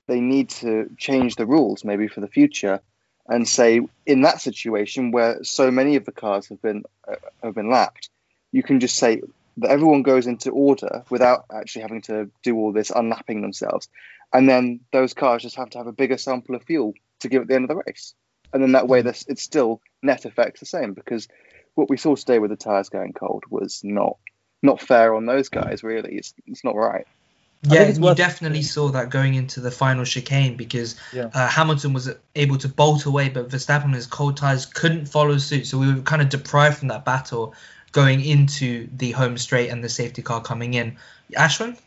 [0.08, 2.82] they need to change the rules maybe for the future
[3.28, 7.54] and say in that situation where so many of the cars have been uh, have
[7.54, 8.10] been lapped,
[8.52, 9.22] you can just say
[9.58, 13.88] that everyone goes into order without actually having to do all this unlapping themselves,
[14.34, 17.44] and then those cars just have to have a bigger sample of fuel to give
[17.44, 18.16] at the end of the race,
[18.52, 21.28] and then that way this it's still net effects the same because
[21.76, 24.18] what we saw today with the tires going cold was not
[24.64, 26.16] not fair on those guys really.
[26.16, 27.06] It's it's not right.
[27.64, 31.30] Yeah, think it's you worth- definitely saw that going into the final chicane because Yeah.
[31.34, 35.38] uh, Hamilton was able to bolt away, but Verstappen and his cold tires couldn't follow
[35.38, 35.66] suit.
[35.66, 37.56] So we were kind of deprived from that battle
[37.94, 40.98] going into the home straight and the safety car coming in.
[41.36, 41.78] Ashwin?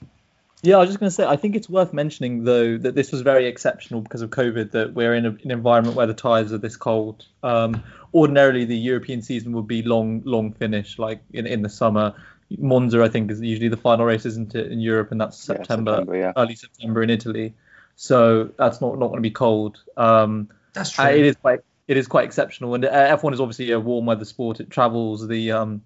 [0.62, 3.12] Yeah, I was just going to say, I think it's worth mentioning though that this
[3.12, 4.72] was very exceptional because of COVID.
[4.72, 7.24] That we're in a, an environment where the tires are this cold.
[7.44, 12.14] Um, ordinarily, the European season would be long, long finish, like in in the summer.
[12.58, 15.56] Monza, I think, is usually the final race, isn't it, in Europe, and that's Yeah,
[15.56, 16.32] September, September, yeah.
[16.36, 17.54] early September in Italy.
[17.96, 19.78] So that's not not going to be cold.
[19.96, 21.04] Um, That's true.
[21.04, 24.06] uh, it is quite it is quite exceptional, and uh, F1 is obviously a warm
[24.06, 24.60] weather sport.
[24.60, 25.82] It travels the um,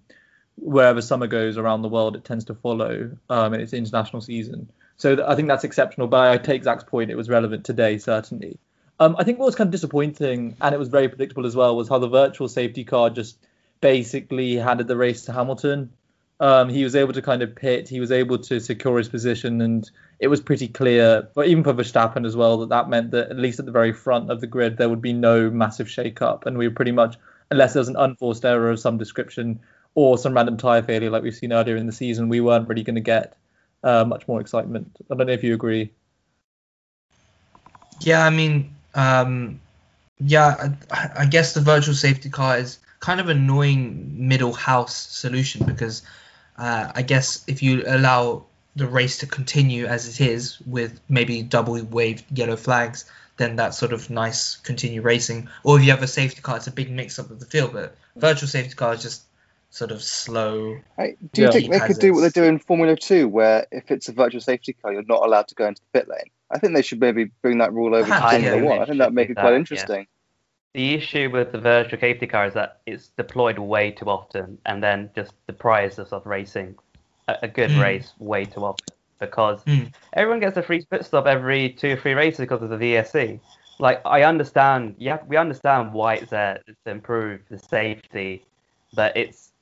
[0.55, 2.15] wherever summer goes around the world.
[2.15, 4.69] It tends to follow um, in its international season.
[4.97, 6.07] So th- I think that's exceptional.
[6.07, 8.57] But I take Zack's point; it was relevant today, certainly.
[8.99, 11.75] Um, I think what was kind of disappointing, and it was very predictable as well,
[11.75, 13.37] was how the virtual safety car just
[13.81, 15.91] basically handed the race to Hamilton.
[16.39, 19.61] Um, he was able to kind of pit, he was able to secure his position,
[19.61, 23.29] and it was pretty clear, but even for Verstappen as well, that that meant that
[23.29, 26.45] at least at the very front of the grid, there would be no massive shake-up,
[26.45, 27.15] and we were pretty much,
[27.51, 29.61] unless there was an unforced error of some description
[29.93, 32.83] or some random tyre failure like we've seen earlier in the season, we weren't really
[32.83, 33.37] going to get
[33.85, 34.97] uh, much more excitement.
[35.09, 35.93] I don't know if you agree.
[38.01, 39.61] Yeah, I mean, um,
[40.19, 45.65] yeah, I, I guess the virtual safety car is kind of annoying middle house solution
[45.65, 46.01] because
[46.57, 51.41] uh, I guess if you allow the race to continue as it is with maybe
[51.41, 53.05] double waved yellow flags,
[53.37, 55.49] then that's sort of nice continue racing.
[55.63, 57.73] Or if you have a safety car, it's a big mix up of the field.
[57.73, 59.23] But virtual safety car is just
[59.69, 60.77] sort of slow.
[60.97, 63.91] Hey, do you think they could do what they do in Formula Two, where if
[63.91, 66.31] it's a virtual safety car, you're not allowed to go into the pit lane?
[66.49, 68.63] I think they should maybe bring that rule over to Perhaps, Formula yeah.
[68.63, 68.81] One.
[68.81, 69.57] I think that'd make it quite Yeah.
[69.57, 70.07] interesting.
[70.75, 74.83] The issue with the virtual safety car is that it's deployed way too often and
[74.83, 76.75] then just deprives us of racing
[77.29, 77.79] a, a good Hmm.
[77.79, 79.85] race way too often because Hmm.
[80.13, 83.39] everyone gets a free pit stop every two or three races because of the VSC.
[83.79, 88.45] Like I understand, yeah, we understand why it's there it's to improve the safety,
[88.93, 89.53] but it's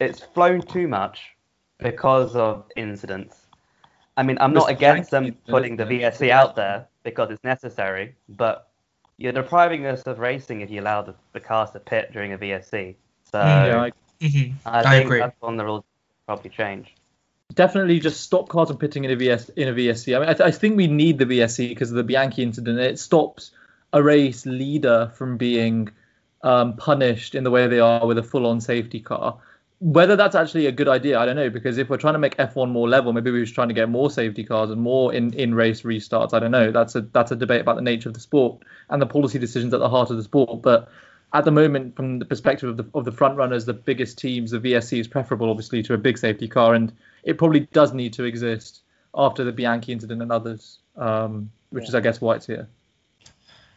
[0.00, 1.36] it's flown too much
[1.82, 3.48] because of incidents.
[4.16, 5.86] I mean, I'm not against them putting the?
[5.86, 8.69] VSC out there because it's necessary, but
[9.20, 12.38] you're depriving us of racing if you allow the, the cars to pit during a
[12.38, 12.96] VSC.
[13.30, 13.92] So Yeah, I
[14.24, 14.54] Mhm.
[14.66, 15.18] I, I think agree.
[15.20, 15.84] that's when the rules
[16.26, 16.94] probably change.
[17.54, 20.14] definitely just stop cars from pitting in a VS in a VSC.
[20.16, 22.78] I mean, I, th- I think we need the VSC because of the Bianchi incident.
[22.78, 23.50] It stops
[23.92, 25.88] a race leader from being
[26.42, 29.38] um, punished in the way they are with a full-on safety car.
[29.80, 31.48] Whether that's actually a good idea, I don't know.
[31.48, 33.88] Because if we're trying to make F1 more level, maybe we're just trying to get
[33.88, 36.34] more safety cars and more in, in race restarts.
[36.34, 36.70] I don't know.
[36.70, 39.72] That's a that's a debate about the nature of the sport and the policy decisions
[39.72, 40.60] at the heart of the sport.
[40.60, 40.88] But
[41.32, 44.50] at the moment, from the perspective of the of the front runners, the biggest teams,
[44.50, 46.92] the VSC is preferable, obviously, to a big safety car, and
[47.24, 48.82] it probably does need to exist
[49.14, 52.68] after the Bianchi incident and others, um, which is, I guess, why it's here.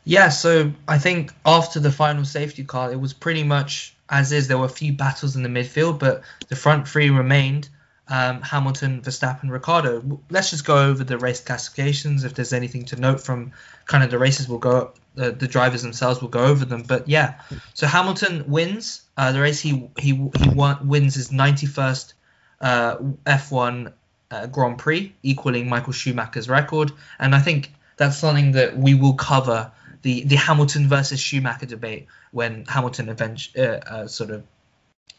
[0.06, 4.48] Yeah, so I think after the final safety car, it was pretty much as is.
[4.48, 7.70] There were a few battles in the midfield, but the front three remained
[8.08, 10.20] um, Hamilton, Verstappen, Ricciardo.
[10.30, 12.24] Let's just go over the race classifications.
[12.24, 13.54] If there's anything to note from
[13.86, 14.94] kind of the races, we'll go.
[15.16, 16.84] The, the drivers themselves will go over them.
[16.84, 17.40] But yeah,
[17.74, 19.60] so Hamilton wins uh, the race.
[19.60, 22.14] He he he won, wins his 91st
[22.62, 23.94] uh, F1
[24.32, 26.92] uh, Grand Prix, equaling Michael Schumacher's record.
[27.20, 29.72] And I think that's something that we will cover
[30.04, 34.44] the the Hamilton versus Schumacher debate when Hamilton eventually uh, uh, sort of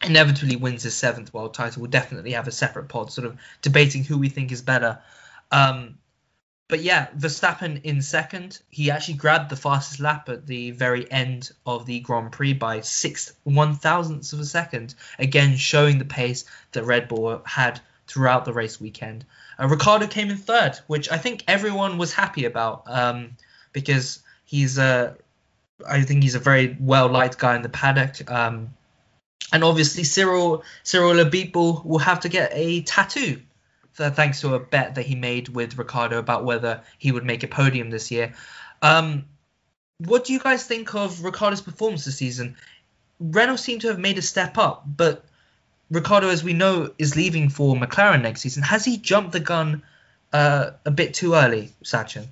[0.03, 1.81] inevitably wins his seventh world title.
[1.81, 4.99] We'll definitely have a separate pod sort of debating who we think is better.
[5.51, 5.97] Um,
[6.67, 8.59] but yeah, Verstappen in second.
[8.69, 12.81] He actually grabbed the fastest lap at the very end of the Grand Prix by
[12.81, 14.95] six one thousandths of a second.
[15.19, 19.25] Again, showing the pace that Red Bull had throughout the race weekend.
[19.59, 23.37] Uh, Ricciardo came in third, which I think everyone was happy about um,
[23.71, 24.23] because
[24.55, 25.17] he's a,
[25.87, 28.29] I think he's a very well liked guy in the paddock.
[28.31, 28.73] Um,
[29.51, 33.41] and obviously Cyril Cyril Abiteboul will have to get a tattoo,
[33.93, 37.47] thanks to a bet that he made with Ricciardo about whether he would make a
[37.47, 38.33] podium this year.
[38.81, 39.25] Um,
[39.99, 42.55] what do you guys think of Ricciardo's performance this season?
[43.19, 45.23] Renault seemed to have made a step up, but
[45.89, 48.63] Ricciardo, as we know, is leaving for McLaren next season.
[48.63, 49.83] Has he jumped the gun
[50.33, 52.27] uh, a bit too early, Sachin?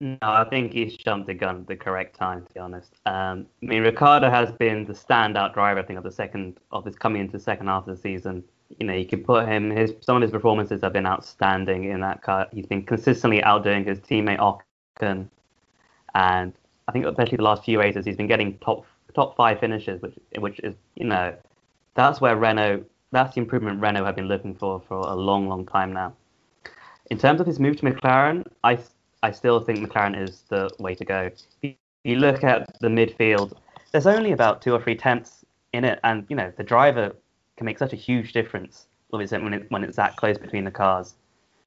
[0.00, 2.92] No, I think he's jumped the gun at the correct time, to be honest.
[3.06, 6.84] Um, I mean, Ricciardo has been the standout driver, I think, of the second of
[6.84, 8.44] his coming into the second half of the season.
[8.78, 9.70] You know, you can put him.
[9.70, 12.46] His some of his performances have been outstanding in that car.
[12.52, 15.28] He's been consistently outdoing his teammate Ocon,
[16.14, 16.52] and
[16.88, 20.18] I think especially the last few races, he's been getting top top five finishes, which
[20.38, 21.34] which is you know,
[21.94, 22.84] that's where Renault.
[23.12, 26.12] That's the improvement Renault have been looking for for a long, long time now.
[27.10, 28.78] In terms of his move to McLaren, I
[29.22, 31.30] I still think McLaren is the way to go.
[31.62, 31.74] If
[32.04, 33.52] you look at the midfield,
[33.92, 37.14] there's only about two or three tenths in it, and you know the driver
[37.56, 40.70] can make such a huge difference obviously, when it, when it's that close between the
[40.70, 41.14] cars.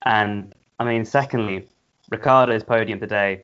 [0.05, 1.67] And I mean, secondly,
[2.09, 3.43] Ricciardo's podium today,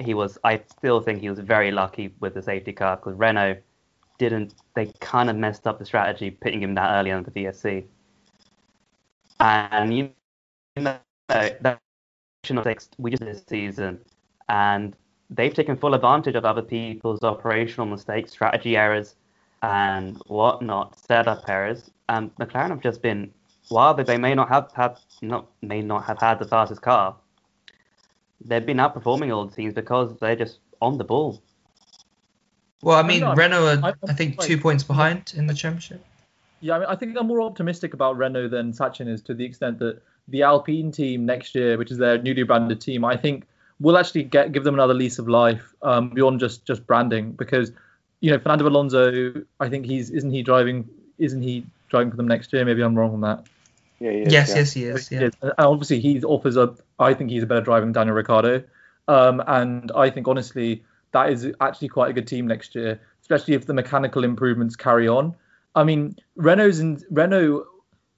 [0.00, 0.38] he was.
[0.44, 3.58] I still think he was very lucky with the safety car because Renault
[4.18, 4.54] didn't.
[4.74, 7.84] They kind of messed up the strategy, putting him that early on the VSC.
[9.40, 10.10] And you
[10.76, 10.98] know
[11.28, 11.80] that
[12.98, 13.98] we just this season,
[14.48, 14.96] and
[15.30, 19.14] they've taken full advantage of other people's operational mistakes, strategy errors,
[19.62, 21.90] and whatnot, setup errors.
[22.08, 23.32] And McLaren have just been,
[23.68, 27.16] while they may not have had, not may not have had the fastest car,
[28.44, 31.42] they've been outperforming all the teams because they're just on the ball.
[32.82, 35.54] Well, I mean, know, Renault are, I- I think, like- two points behind in the
[35.54, 36.04] championship.
[36.60, 39.44] Yeah, I, mean, I think I'm more optimistic about Renault than Sachin is to the
[39.44, 43.46] extent that the Alpine team next year, which is their newly branded team, I think
[43.80, 47.72] will actually get give them another lease of life um, beyond just just branding because
[48.20, 52.28] you know Fernando Alonso, I think he's isn't he driving isn't he driving for them
[52.28, 52.64] next year?
[52.64, 53.46] Maybe I'm wrong on that.
[54.00, 54.56] Yeah, is, yes, yeah.
[54.56, 55.10] yes, he is.
[55.10, 55.20] Yeah.
[55.22, 56.74] Yes, and obviously he offers a.
[56.98, 58.62] I think he's a better driver than Daniel Ricciardo,
[59.08, 63.54] um, and I think honestly that is actually quite a good team next year, especially
[63.54, 65.34] if the mechanical improvements carry on.
[65.74, 67.66] I mean, Renault's in Renault.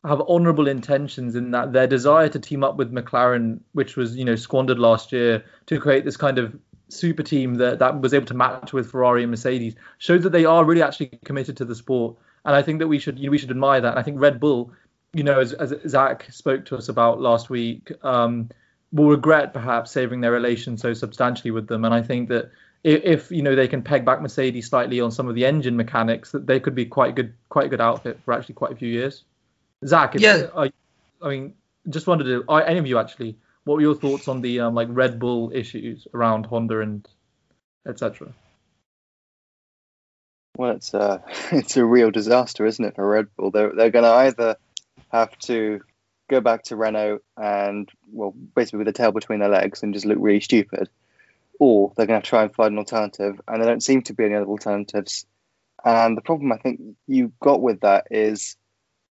[0.04, 4.24] Have honourable intentions in that their desire to team up with McLaren, which was you
[4.24, 6.56] know squandered last year, to create this kind of
[6.88, 10.44] super team that that was able to match with Ferrari and Mercedes, showed that they
[10.44, 12.16] are really actually committed to the sport.
[12.44, 13.90] And I think that we should you know, we should admire that.
[13.90, 14.72] And I think Red Bull,
[15.12, 18.48] you know, as, as Zack spoke to us about last week, um,
[18.92, 21.84] will regret perhaps saving their relation so substantially with them.
[21.84, 22.50] And I think that
[22.82, 25.76] if, if, you know they can peg back Mercedes slightly on some of the engine
[25.76, 28.76] mechanics, that they could be quite good, quite a good outfit for actually quite a
[28.76, 29.24] few years.
[29.84, 30.48] Zack, Yeah.
[30.56, 30.72] I,
[31.22, 31.54] I mean,
[31.88, 34.74] just wanted to, I, any of you actually, what were your thoughts on the um,
[34.74, 37.06] like Red Bull issues around Honda and
[37.86, 38.32] etc.
[40.56, 41.22] Well, it's a
[41.52, 43.50] it's a real disaster, isn't it, for Red Bull?
[43.50, 44.56] They're they're going to either
[45.10, 45.80] have to
[46.28, 50.06] go back to Renault and well, basically with a tail between their legs and just
[50.06, 50.88] look really stupid,
[51.58, 54.24] or they're going to try and find an alternative, and there don't seem to be
[54.24, 55.26] any other alternatives.
[55.84, 58.56] And the problem I think you got with that is,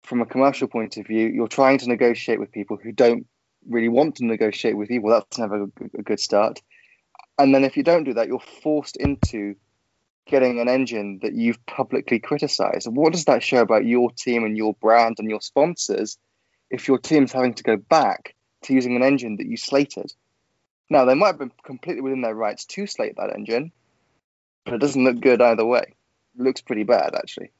[0.04, 3.26] from a commercial point of view, you're trying to negotiate with people who don't
[3.68, 5.00] really want to negotiate with you.
[5.00, 6.62] Well, that's never a good- start.
[7.38, 9.56] And then if you don't do that, you're forced into
[10.26, 12.86] getting an engine that you've publicly criticized.
[12.86, 16.18] What does that show about your team and your brand and your sponsors
[16.70, 20.12] if your team's having to go back to using an engine that you slated?
[20.90, 23.72] Now, they might have been completely within their rights to slate that engine,
[24.64, 25.94] but it doesn't look good either way.
[26.38, 27.50] It looks pretty bad, actually.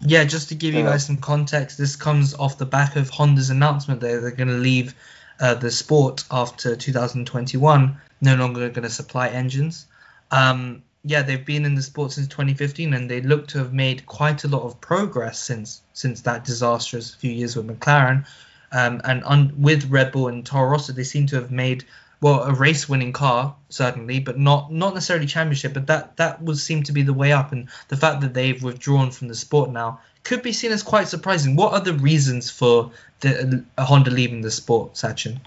[0.00, 3.50] Yeah, just to give you guys some context, this comes off the back of Honda's
[3.50, 4.94] announcement that they're going to leave
[5.40, 9.86] uh, the sport after 2021, no longer going to supply engines.
[10.30, 14.06] Um, yeah, they've been in the sport since 2015, and they look to have made
[14.06, 18.26] quite a lot of progress since since that disastrous few years with McLaren.
[18.70, 21.84] Um, and un- with Red Bull and Toro Rosso, they seem to have made
[22.20, 25.74] well a race-winning car certainly, but not not necessarily championship.
[25.74, 28.62] But that that would seem to be the way up, and the fact that they've
[28.62, 31.56] withdrawn from the sport now could be seen as quite surprising.
[31.56, 32.90] What are the reasons for
[33.20, 35.38] the uh, Honda leaving the sport, Sachin?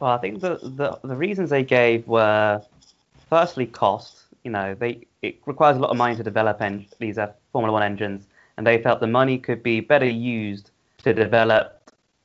[0.00, 2.62] Well, I think the, the the reasons they gave were
[3.28, 4.18] firstly cost.
[4.44, 7.72] You know, they it requires a lot of money to develop en- these uh, Formula
[7.72, 10.70] One engines, and they felt the money could be better used
[11.04, 11.81] to develop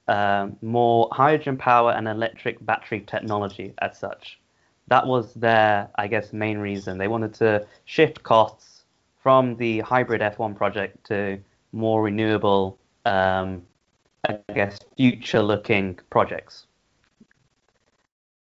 [0.07, 4.39] um, more hydrogen power and electric battery technology as such.
[4.87, 6.97] That was their, I guess, main reason.
[6.97, 8.83] They wanted to shift costs
[9.21, 11.39] from the hybrid F1 project to
[11.73, 13.63] more renewable, um,
[14.27, 16.67] I guess, future-looking projects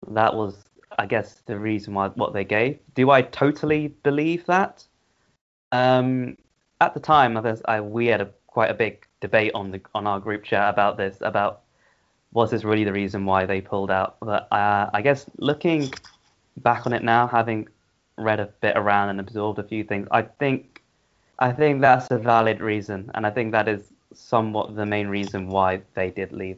[0.09, 0.65] that was
[0.99, 4.85] i guess the reason why what they gave do i totally believe that
[5.73, 6.37] um
[6.81, 10.07] at the time there's, I, we had a quite a big debate on the on
[10.07, 11.61] our group chat about this about
[12.33, 15.93] was this really the reason why they pulled out but uh, i guess looking
[16.69, 17.69] back on it now having
[18.17, 20.83] read a bit around and absorbed a few things i think
[21.39, 25.49] i think that's a valid reason and i think that is somewhat the main reason
[25.49, 26.57] why they did leave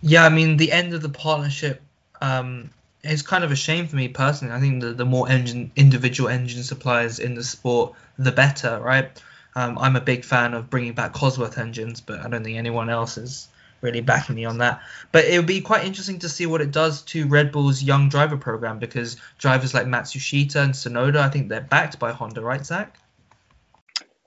[0.00, 1.82] Yeah, I mean the end of the partnership
[2.22, 2.70] um,
[3.02, 4.54] is kind of a shame for me personally.
[4.54, 9.22] I think the, the more engine individual engine suppliers in the sport, the better, right?
[9.56, 12.88] Um, I'm a big fan of bringing back Cosworth engines, but I don't think anyone
[12.88, 13.48] else is
[13.80, 14.80] really backing me on that.
[15.10, 18.08] But it would be quite interesting to see what it does to Red Bull's young
[18.10, 22.64] driver program because drivers like Matsushita and Tsunoda, I think they're backed by Honda, right,
[22.64, 22.96] Zack?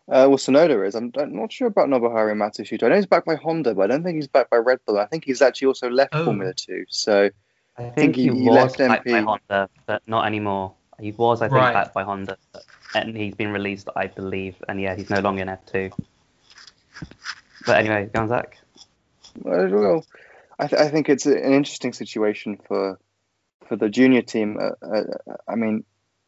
[0.09, 0.95] Uh, well, Tsunoda is.
[0.95, 2.83] I'm, I'm not sure about Nobuharu Matsushita.
[2.83, 4.99] I know he's backed by Honda, but I don't think he's backed by Red Bull.
[4.99, 6.25] I think he's actually also left Oh.
[6.25, 6.85] Formula 2.
[6.89, 7.29] So,
[7.77, 9.23] I think think he- he, he was left backed by MP.
[9.23, 10.73] Honda, but not anymore.
[10.99, 11.73] He was, I think, Right.
[11.73, 12.63] backed by Honda, but-
[12.95, 14.55] and he's been released, I believe.
[14.67, 15.91] And yeah, he's no longer in F2.
[17.65, 18.57] But anyway, go on, Zack.
[19.35, 20.05] well,
[20.59, 22.99] I, th- I think it's an interesting situation for
[23.67, 24.57] for the junior team.
[24.59, 25.03] Uh, uh,
[25.47, 25.85] I mean,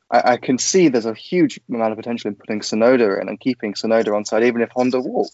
[0.10, 3.40] I, I can see there's a huge amount of potential in putting Tsunoda in and
[3.40, 5.32] keeping Tsunoda on side, even if Honda walk,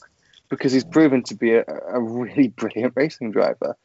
[0.50, 3.76] because he's proven to be a, a really brilliant racing driver.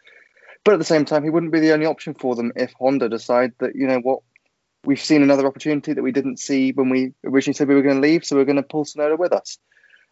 [0.64, 3.08] But at the same time, he wouldn't be the only option for them if Honda
[3.08, 4.20] decide that you know what,
[4.86, 7.96] we've seen another opportunity that we didn't see when we originally said we were going
[7.96, 9.58] to leave, so we're going to pull Tsunoda with us.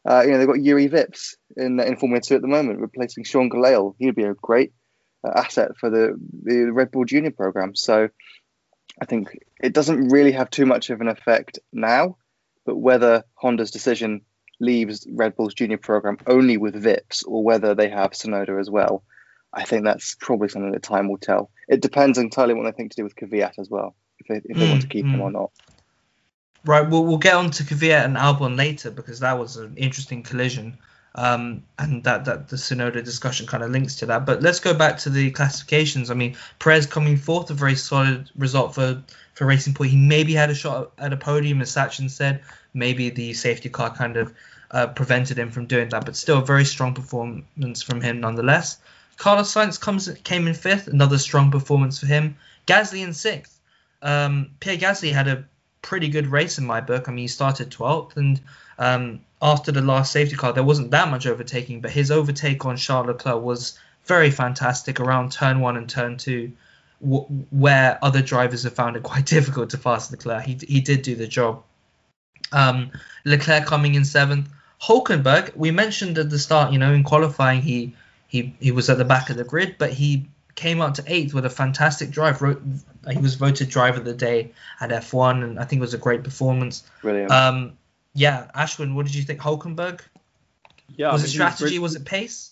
[0.09, 3.25] Uh, you know, they've got Jüri Vips in in Formula Two at the moment, replacing
[3.25, 3.95] Sean Gelael.
[3.99, 4.73] He'd be a great
[5.27, 7.75] uh, asset for the the Red Bull Junior program.
[7.75, 8.09] So
[9.01, 12.17] I think it doesn't really have too much of an effect now,
[12.67, 14.23] but whether Honda's decision
[14.61, 19.03] leaves Red Bull's Junior program only with Vips or whether they have Tsunoda as well,
[19.53, 21.51] I think that's probably something that time will tell.
[21.69, 23.97] It depends entirely on what they think to do with Kvyat as well,
[24.27, 25.23] if they, if they want to Mm, keep him mm.
[25.23, 25.51] or not.
[26.65, 30.23] Right, we'll, we'll get on to Kvyat and Albon later because that was an interesting
[30.23, 30.79] collision.
[31.17, 34.27] Um, and that, that the Tsunoda discussion kind of links to that.
[34.27, 36.11] But let's go back to the classifications.
[36.11, 39.01] I mean, Perez coming fourth, a very solid result for,
[39.35, 39.93] for Racing Point.
[39.93, 42.43] He maybe had a shot at a podium, as Sachin said.
[42.73, 44.35] Maybe the safety car kind of
[44.73, 46.05] uh, prevented him from doing that.
[46.05, 48.79] But still, a very strong performance from him nonetheless.
[49.17, 52.37] Carlos Sainz comes came in fifth, another strong performance for him.
[52.67, 53.54] Gasly in sixth.
[54.05, 55.45] Um, Pierre Gasly had a
[55.83, 57.09] pretty good race in my book.
[57.09, 58.41] I mean, he started 12th, and
[58.79, 62.77] um, after the last safety car, there wasn't that much overtaking, but his overtake on
[62.77, 66.53] Charles Leclerc was very fantastic around turn one and turn two,
[67.03, 70.45] w- where other drivers have found it quite difficult to pass Leclerc.
[70.45, 71.63] He, he did do the job.
[72.53, 72.93] Um,
[73.25, 74.49] Leclerc coming in seventh.
[74.83, 77.95] Hulkenberg, we mentioned at the start, you know, in qualifying, he
[78.29, 81.33] he he was at the back of the grid, but he came out to eighth
[81.33, 82.43] with a fantastic drive.
[83.11, 85.99] He was voted driver of the day at F1, and I think it was a
[85.99, 86.85] great performance.
[87.03, 87.31] Brilliant.
[87.31, 87.79] Um,
[88.15, 89.41] yeah, Ashwin, what did you think?
[89.41, 90.01] Hulkenberg?
[90.97, 91.65] Yeah, was I it mean, he strategy?
[91.65, 92.51] really- Was it pace?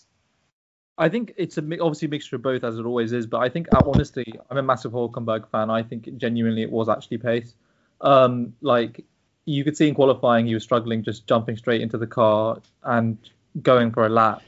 [0.97, 3.25] I think it's a mi- obviously a mixture of both, as it always is.
[3.25, 5.69] But I think, uh, honestly, I'm a massive Hulkenberg fan.
[5.71, 7.55] I think genuinely it was actually pace.
[8.01, 9.03] Um, like
[9.45, 13.17] you could see in qualifying, he was struggling just jumping straight into the car and
[13.63, 14.43] going for a lap.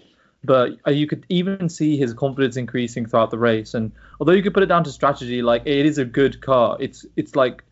[0.45, 3.73] But uh, you could even see his confidence increasing throughout the race.
[3.73, 6.77] And although you could put it down to strategy, like it is a good car.
[6.79, 7.63] It's it's like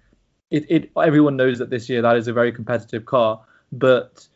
[0.49, 3.41] it, it everyone knows that this year that is a very competitive car.
[3.71, 4.27] But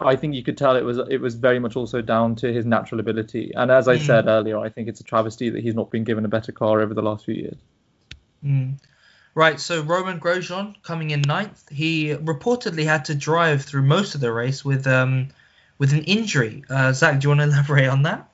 [0.00, 2.66] I think you could tell it was it was very much also down to his
[2.66, 3.52] natural ability.
[3.54, 4.06] And as I Mm.
[4.06, 6.80] said earlier, I think it's a travesty that he's not been given a better car
[6.80, 7.56] over the last few years.
[8.44, 8.78] Mm.
[9.34, 11.68] Right, so Romain Grosjean coming in ninth.
[11.68, 15.28] He reportedly had to drive through most of the race with um
[15.78, 16.64] with an injury.
[16.68, 18.28] Uh, Zack, do you want to elaborate on that?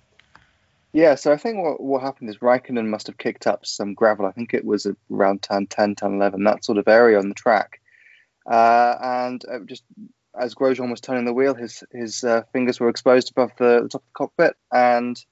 [0.92, 4.26] Yeah, so I think what, what happened is Raikkonen must have kicked up some gravel.
[4.26, 7.34] I think it was around turn 10, turn 11, that sort of area on the
[7.34, 7.80] track.
[8.44, 9.84] Uh, and uh, just
[10.38, 13.88] as Grosjean was turning the wheel, his his uh, fingers were exposed above the, the
[13.88, 15.24] top of the cockpit, and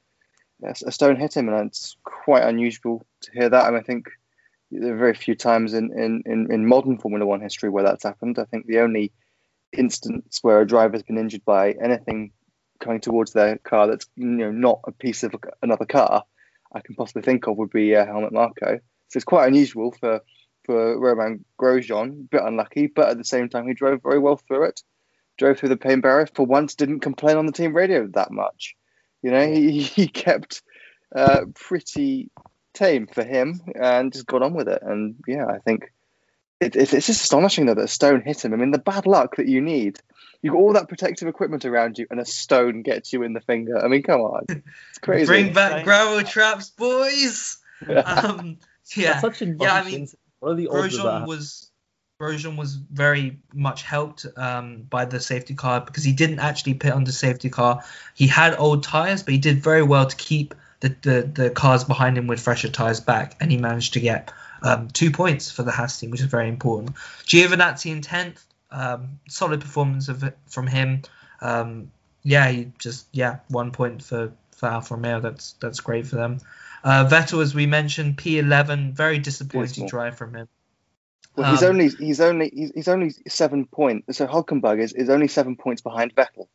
[0.63, 1.49] a stone hit him.
[1.49, 3.65] And it's quite unusual to hear that.
[3.65, 4.09] I mean, I think
[4.71, 8.05] there are very few times in, in, in, in modern Formula One history where that's
[8.05, 8.39] happened.
[8.39, 9.13] I think the only
[9.73, 12.33] instance where a driver's been injured by anything
[12.81, 16.25] coming towards their car that's you know not a piece of another car
[16.73, 18.79] I can possibly think of would be uh, Helmut Marko.
[19.09, 20.21] So it's quite unusual for
[20.65, 24.37] for Romain Grosjean, a bit unlucky, but at the same time he drove very well
[24.37, 24.83] through it.
[25.39, 28.77] Drove through the pain barrier for once, didn't complain on the team radio that much.
[29.23, 30.63] You know, he, he kept
[31.15, 32.31] uh, pretty
[32.75, 34.83] tame for him and just got on with it.
[34.83, 35.93] And yeah, I think
[36.61, 38.53] it, it's, it's just astonishing though that a stone hit him.
[38.53, 39.99] I mean, the bad luck that you need.
[40.43, 43.41] You've got all that protective equipment around you, and a stone gets you in the
[43.41, 43.79] finger.
[43.79, 45.27] I mean, come on, it's crazy.
[45.27, 45.85] Bring back Right.
[45.85, 47.59] gravel traps, boys.
[47.87, 48.59] Um,
[48.95, 50.09] yeah, such Yeah, I mean,
[50.41, 51.71] what the odds Grosjean was
[52.21, 56.93] Grosjean was very much helped um, by the safety car because he didn't actually pit
[56.93, 57.83] under safety car.
[58.15, 61.85] He had old tires, but he did very well to keep the, the, the cars
[61.85, 64.33] behind him with fresher tires back, and he managed to get
[64.63, 66.95] um, two points for the Haas team, which is very important.
[67.25, 71.03] Giovinazzi in tenth, um, solid performance of from him.
[71.41, 71.91] Um,
[72.23, 75.21] yeah, he just yeah one point for for Alfa Romeo.
[75.21, 76.41] That's that's great for them.
[76.83, 80.49] Uh, Vettel, as we mentioned, P11, very disappointing drive from him.
[81.37, 84.17] Well, he's Um, only he's only he's, he's only seven points.
[84.17, 86.49] So Hulkenberg is, is only seven points behind Vettel,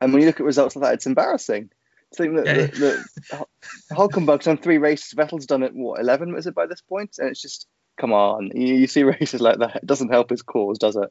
[0.00, 1.70] and when you look at results like that, it's embarrassing.
[2.14, 2.52] So that, Yeah.
[2.66, 3.46] that, that
[3.92, 7.16] Hulkenberg's done three races, Vettel's done it what eleven was it by this point?
[7.18, 7.66] and it's just
[7.98, 8.50] come on.
[8.54, 11.10] You, you see races like that, it doesn't help his cause, does it?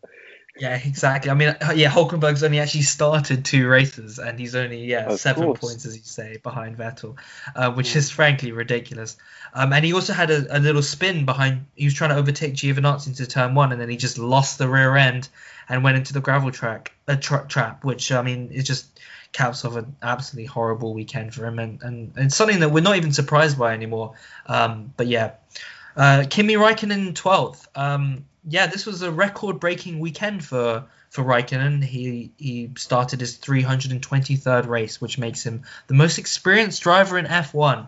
[0.58, 1.32] Yeah, exactly.
[1.32, 5.20] I mean, uh, yeah, Hulkenberg's only actually started two races, and he's only yeah Of
[5.22, 5.60] seven course.
[5.62, 7.16] points, as you say, behind Vettel,
[7.56, 9.16] uh, which is frankly ridiculous.
[9.54, 11.68] Um, and he also had a, a little spin behind.
[11.76, 14.68] He was trying to overtake Giovinazzi into turn one, and then he just lost the
[14.68, 15.30] rear end
[15.70, 19.00] and went into the gravel track a tra- trap, which I mean is just
[19.32, 22.98] caps off an absolutely horrible weekend for him, and, and, and something that we're not
[22.98, 24.14] even surprised by anymore.
[24.46, 25.34] Um, but yeah,
[25.96, 27.68] uh, Kimi Raikkonen 12th.
[27.76, 31.84] Um, yeah, this was a record-breaking weekend for for Raikkonen.
[31.84, 37.88] He he started his 323rd race, which makes him the most experienced driver in F1.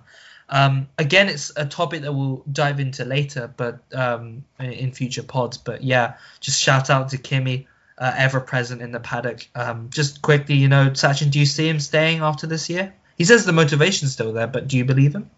[0.50, 5.24] Um, again, it's a topic that we'll dive into later, but um, in- in future
[5.24, 5.58] pods.
[5.58, 7.68] But yeah, just shout out to Kimi,
[7.98, 9.48] uh, ever present in the paddock.
[9.56, 12.94] Um, just quickly, you know, Sachin, do you see him staying after this year?
[13.18, 15.30] He says the motivation's still there, but do you believe him?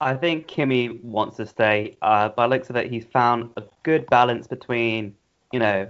[0.00, 1.96] I think Kimi wants to stay.
[2.02, 5.14] Uh, by looks of it, he's found a good balance between,
[5.52, 5.88] you know,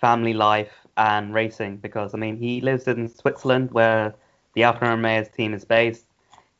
[0.00, 1.76] family life and racing.
[1.76, 4.14] Because I mean, he lives in Switzerland, where
[4.54, 6.06] the Alfa Romeo's team is based.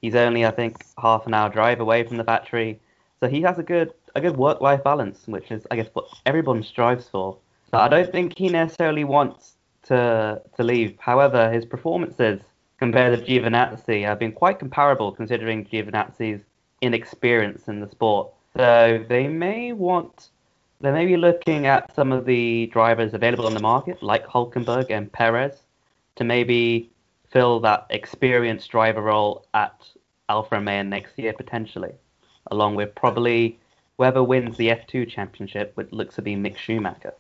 [0.02, 2.80] He's only, I think, half an hour drive away from the factory,
[3.20, 6.62] so he has a good a good work-life balance, which is, I guess, what everyone
[6.62, 7.38] strives for.
[7.70, 9.54] So I don't think he necessarily wants
[9.84, 10.96] to to leave.
[10.98, 12.40] However, his performances
[12.78, 16.42] compared to Giovinazzi have been quite comparable, considering Giovinazzi's
[16.80, 18.30] inexperience in the sport.
[18.56, 20.30] So they may want,
[20.80, 24.90] they may be looking at some of the drivers available on the market, like Hulkenberg
[24.90, 25.62] and Perez,
[26.16, 26.90] to maybe
[27.30, 29.88] fill that experienced driver role at
[30.28, 31.92] Alfa Romeo next year potentially,
[32.50, 33.58] along with probably
[33.98, 37.12] whoever wins the F2 championship, which looks to be Mick Schumacher.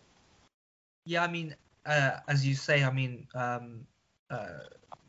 [1.04, 3.86] Yeah, I mean, uh, as you say, I mean, um,
[4.30, 4.46] uh,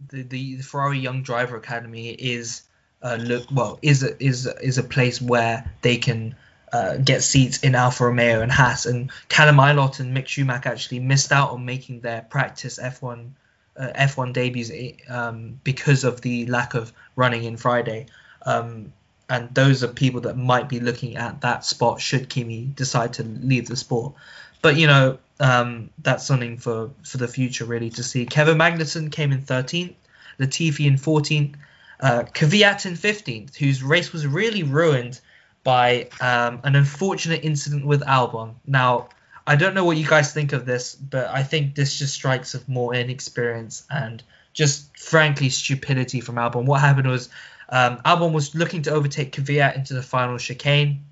[0.10, 2.64] the, the Ferrari Young Driver Academy is
[3.04, 6.36] uh, look well is a, is is a place where they can
[6.72, 8.86] uh, get seats in Alfa Romeo and Haas.
[8.86, 13.32] And Callum Ilott and Mick Schumacher actually missed out on making their practice F1
[13.78, 14.72] uh, F1 debuts
[15.10, 18.08] um, because of the lack of running in Friday.
[18.46, 18.94] Um,
[19.30, 23.24] and those are people that might be looking at that spot should Kimi decide to
[23.24, 24.14] leave the sport.
[24.62, 28.26] But you know, um, that's something for for the future really to see.
[28.26, 29.96] Kevin Magnussen came in 13th,
[30.40, 31.56] Latifi in 14th,
[32.00, 35.20] uh, Kvyat in 15th, whose race was really ruined
[35.64, 38.56] by um, an unfortunate incident with Albon.
[38.66, 39.10] Now,
[39.46, 42.54] I don't know what you guys think of this, but I think this just strikes
[42.54, 46.66] of more inexperience and just frankly stupidity from Albon.
[46.66, 47.30] What happened was
[47.70, 51.06] um, Albon was looking to overtake Kvyat into the final chicane.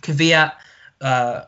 [0.00, 0.52] Kvyat
[1.00, 1.42] uh,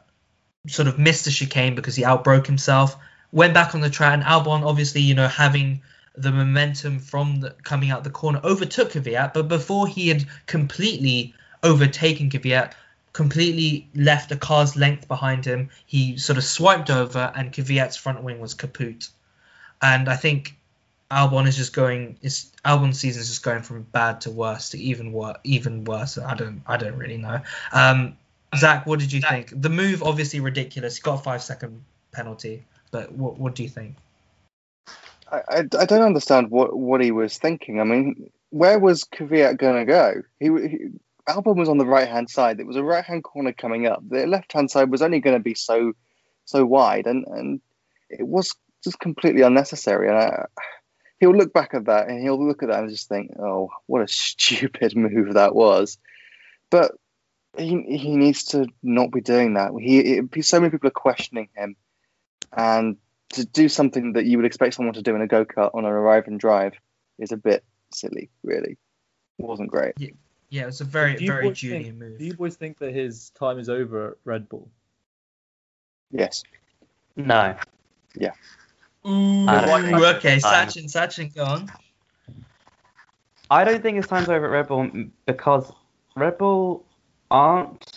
[0.67, 2.97] sort of missed the chicane because he outbroke himself,
[3.33, 5.83] went back on the track, and Albon, obviously, you know, having
[6.15, 11.35] the momentum from the, coming out the corner, overtook Kvyat, but before he had completely
[11.63, 12.73] overtaken Kvyat,
[13.13, 18.23] completely left a car's length behind him, he sort of swiped over, and Kvyat's front
[18.23, 19.09] wing was kaput.
[19.81, 20.57] And I think
[21.11, 22.19] Albon is just going.
[22.23, 25.37] Is Albon's season is just going from bad to worse to even worse.
[25.45, 26.19] Even worse.
[26.19, 26.63] I don't.
[26.67, 27.41] I don't really know.
[27.73, 28.17] Um,
[28.55, 29.51] Zack, what did you think?
[29.55, 30.97] The move obviously ridiculous.
[30.97, 31.83] He got a five second
[32.13, 33.97] penalty, but what what do you think?
[35.31, 37.81] I, I, I don't understand what, what he was thinking.
[37.81, 40.23] I mean, where was Kvyat going to go?
[40.39, 40.79] He, he
[41.29, 42.61] Albon was on the right hand side.
[42.61, 44.03] It was a right hand corner coming up.
[44.09, 45.93] The left hand side was only going to be so
[46.45, 47.61] so wide, and and
[48.09, 50.09] it was just completely unnecessary.
[50.09, 50.47] And I,
[51.19, 54.03] he'll look back at that and he'll look at that and just think, "Oh, what
[54.03, 55.99] a stupid move that was."
[56.71, 56.93] But
[57.59, 59.73] he he needs to not be doing that.
[59.81, 61.77] He it, so many people are questioning him,
[62.53, 62.97] and
[63.31, 65.85] to do something that you would expect someone to do in a go kart on
[65.85, 66.75] an arrive and drive
[67.19, 68.31] is a bit silly.
[68.43, 68.73] Really,
[69.39, 69.95] it wasn't great.
[69.99, 70.11] Yeah,
[70.51, 72.19] yeah it was a very very junior think, move.
[72.19, 74.69] Do you boys think that his time is over at Red Bull?
[76.11, 76.45] Yes.
[77.17, 77.57] No.
[78.15, 78.33] Yeah.
[79.07, 80.49] Ooh, I don't think okay, so.
[80.49, 81.71] Sachin, Sachin, go on.
[83.51, 84.91] I don't think his time's over at Red Bull
[85.27, 85.71] because
[86.17, 86.85] Red Bull
[87.31, 87.93] aren't.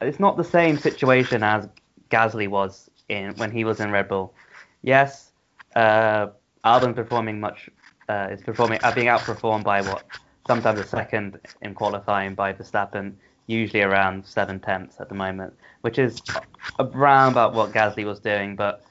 [0.00, 1.68] It's not the same situation as
[2.10, 4.34] Gasly was in when he was in Red Bull.
[4.82, 5.32] Yes,
[5.76, 6.28] uh,
[6.64, 7.68] Albon performing much
[8.08, 10.04] uh, is performing uh, being outperformed by what
[10.46, 13.12] sometimes a second in qualifying by Verstappen,
[13.46, 15.52] usually around seven tenths at the moment,
[15.82, 16.20] which is
[16.78, 18.56] around about what Gasly was doing.
[18.56, 18.84] But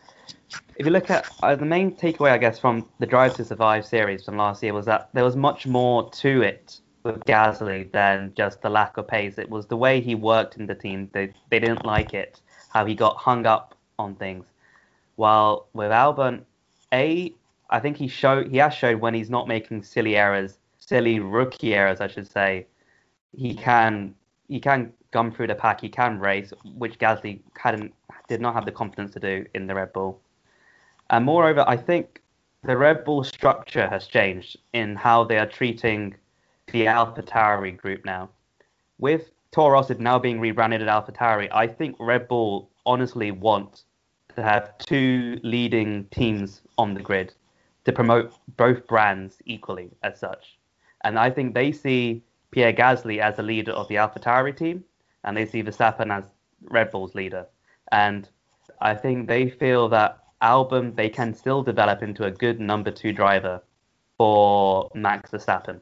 [0.77, 3.85] if you look at uh, the main takeaway, I guess, from the Drive to Survive
[3.85, 6.79] series from last year was that there was much more to it
[7.13, 9.37] with Gasly than just the lack of pace.
[9.37, 11.09] It was the way he worked in the team.
[11.13, 14.45] They they didn't like it, how he got hung up on things.
[15.15, 16.43] While with Albon,
[16.93, 17.33] a
[17.69, 21.73] I think he showed he has showed when he's not making silly errors, silly rookie
[21.73, 22.65] errors, I should say.
[23.35, 24.15] He can
[24.47, 25.81] he can gum through the pack.
[25.81, 27.93] He can race, which Gasly hadn't
[28.27, 30.19] did not have the confidence to do in the Red Bull.
[31.09, 32.21] And moreover, I think
[32.63, 36.15] the Red Bull structure has changed in how they are treating
[36.71, 38.29] the AlphaTauri group now.
[38.97, 43.83] With Toro Rosso now being rebranded as AlphaTauri, I think Red Bull honestly want
[44.35, 47.33] to have two leading teams on the grid
[47.85, 50.57] to promote both brands equally as such.
[51.03, 54.83] And I think they see Pierre Gasly as the leader of the AlphaTauri team,
[55.23, 56.25] and they see Verstappen as
[56.63, 57.47] Red Bull's leader.
[57.91, 58.27] And
[58.81, 63.11] I think they feel that Albon they can still develop into a good number two
[63.11, 63.61] driver
[64.17, 65.81] for Max Verstappen.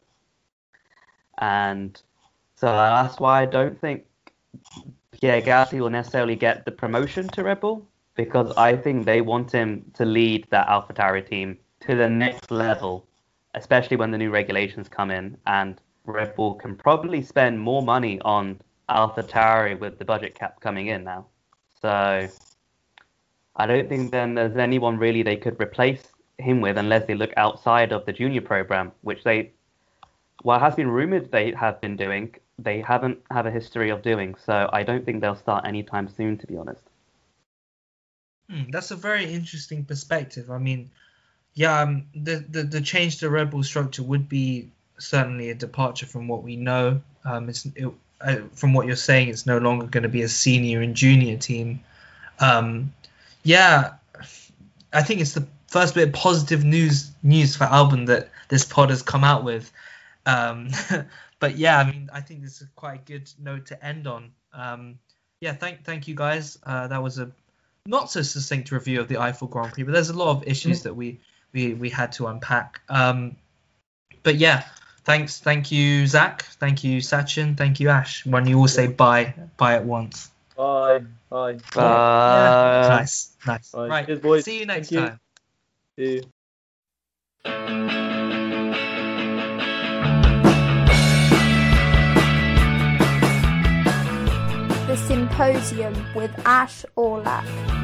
[1.37, 2.01] And
[2.55, 4.05] so that's why I don't think
[5.11, 9.51] Pierre Gasly will necessarily get the promotion to Red Bull because I think they want
[9.51, 13.07] him to lead that AlphaTauri team to the next level,
[13.53, 18.19] especially when the new regulations come in and Red Bull can probably spend more money
[18.21, 18.59] on
[18.89, 21.27] AlphaTauri with the budget cap coming in now.
[21.81, 22.27] So
[23.55, 26.03] I don't think then there's anyone really they could replace
[26.37, 29.51] him with unless they look outside of the junior program, which they,
[30.43, 32.35] well, it has been rumored they have been doing.
[32.59, 36.37] They haven't have a history of doing, so I don't think they'll start anytime soon,
[36.39, 36.81] to be honest.
[38.49, 40.49] Hmm, that's a very interesting perspective.
[40.49, 40.89] I mean,
[41.53, 46.05] yeah, um, the, the the change to Red Bull structure would be certainly a departure
[46.05, 47.01] from what we know.
[47.25, 50.29] Um, it's it, uh, from what you're saying, it's no longer going to be a
[50.29, 51.81] senior and junior team.
[52.39, 52.93] Um,
[53.43, 53.93] yeah,
[54.93, 58.89] I think it's the first bit of positive news news for Albon that this pod
[58.89, 59.71] has come out with.
[60.27, 60.69] Um,
[61.39, 64.31] but yeah, I mean, I think this is quite a good note to end on.
[64.53, 64.99] Um,
[65.39, 66.59] yeah, thank thank you guys.
[66.63, 67.31] Uh, that was a
[67.85, 70.83] not so succinct review of the Eifel Grand Prix, but there's a lot of issues
[70.83, 71.19] that we
[71.53, 72.81] we we had to unpack.
[72.89, 73.37] Um,
[74.23, 74.65] but yeah,
[75.05, 76.41] thanks, thank you, Zack.
[76.59, 77.55] Thank you, Sachin.
[77.55, 78.25] Thank you, Ash.
[78.25, 80.29] When you all say bye, bye at once.
[80.57, 81.03] Bye.
[81.29, 81.57] Bye.
[81.75, 83.71] Yeah, Uh, nice, nice.
[83.71, 83.87] Bye.
[83.87, 84.43] Right, Cheers, boys.
[84.45, 85.19] see you next Thank
[85.97, 86.15] you.
[86.15, 86.23] time.
[87.45, 88.06] See you.
[95.37, 97.76] Symposium with Ash Aulak.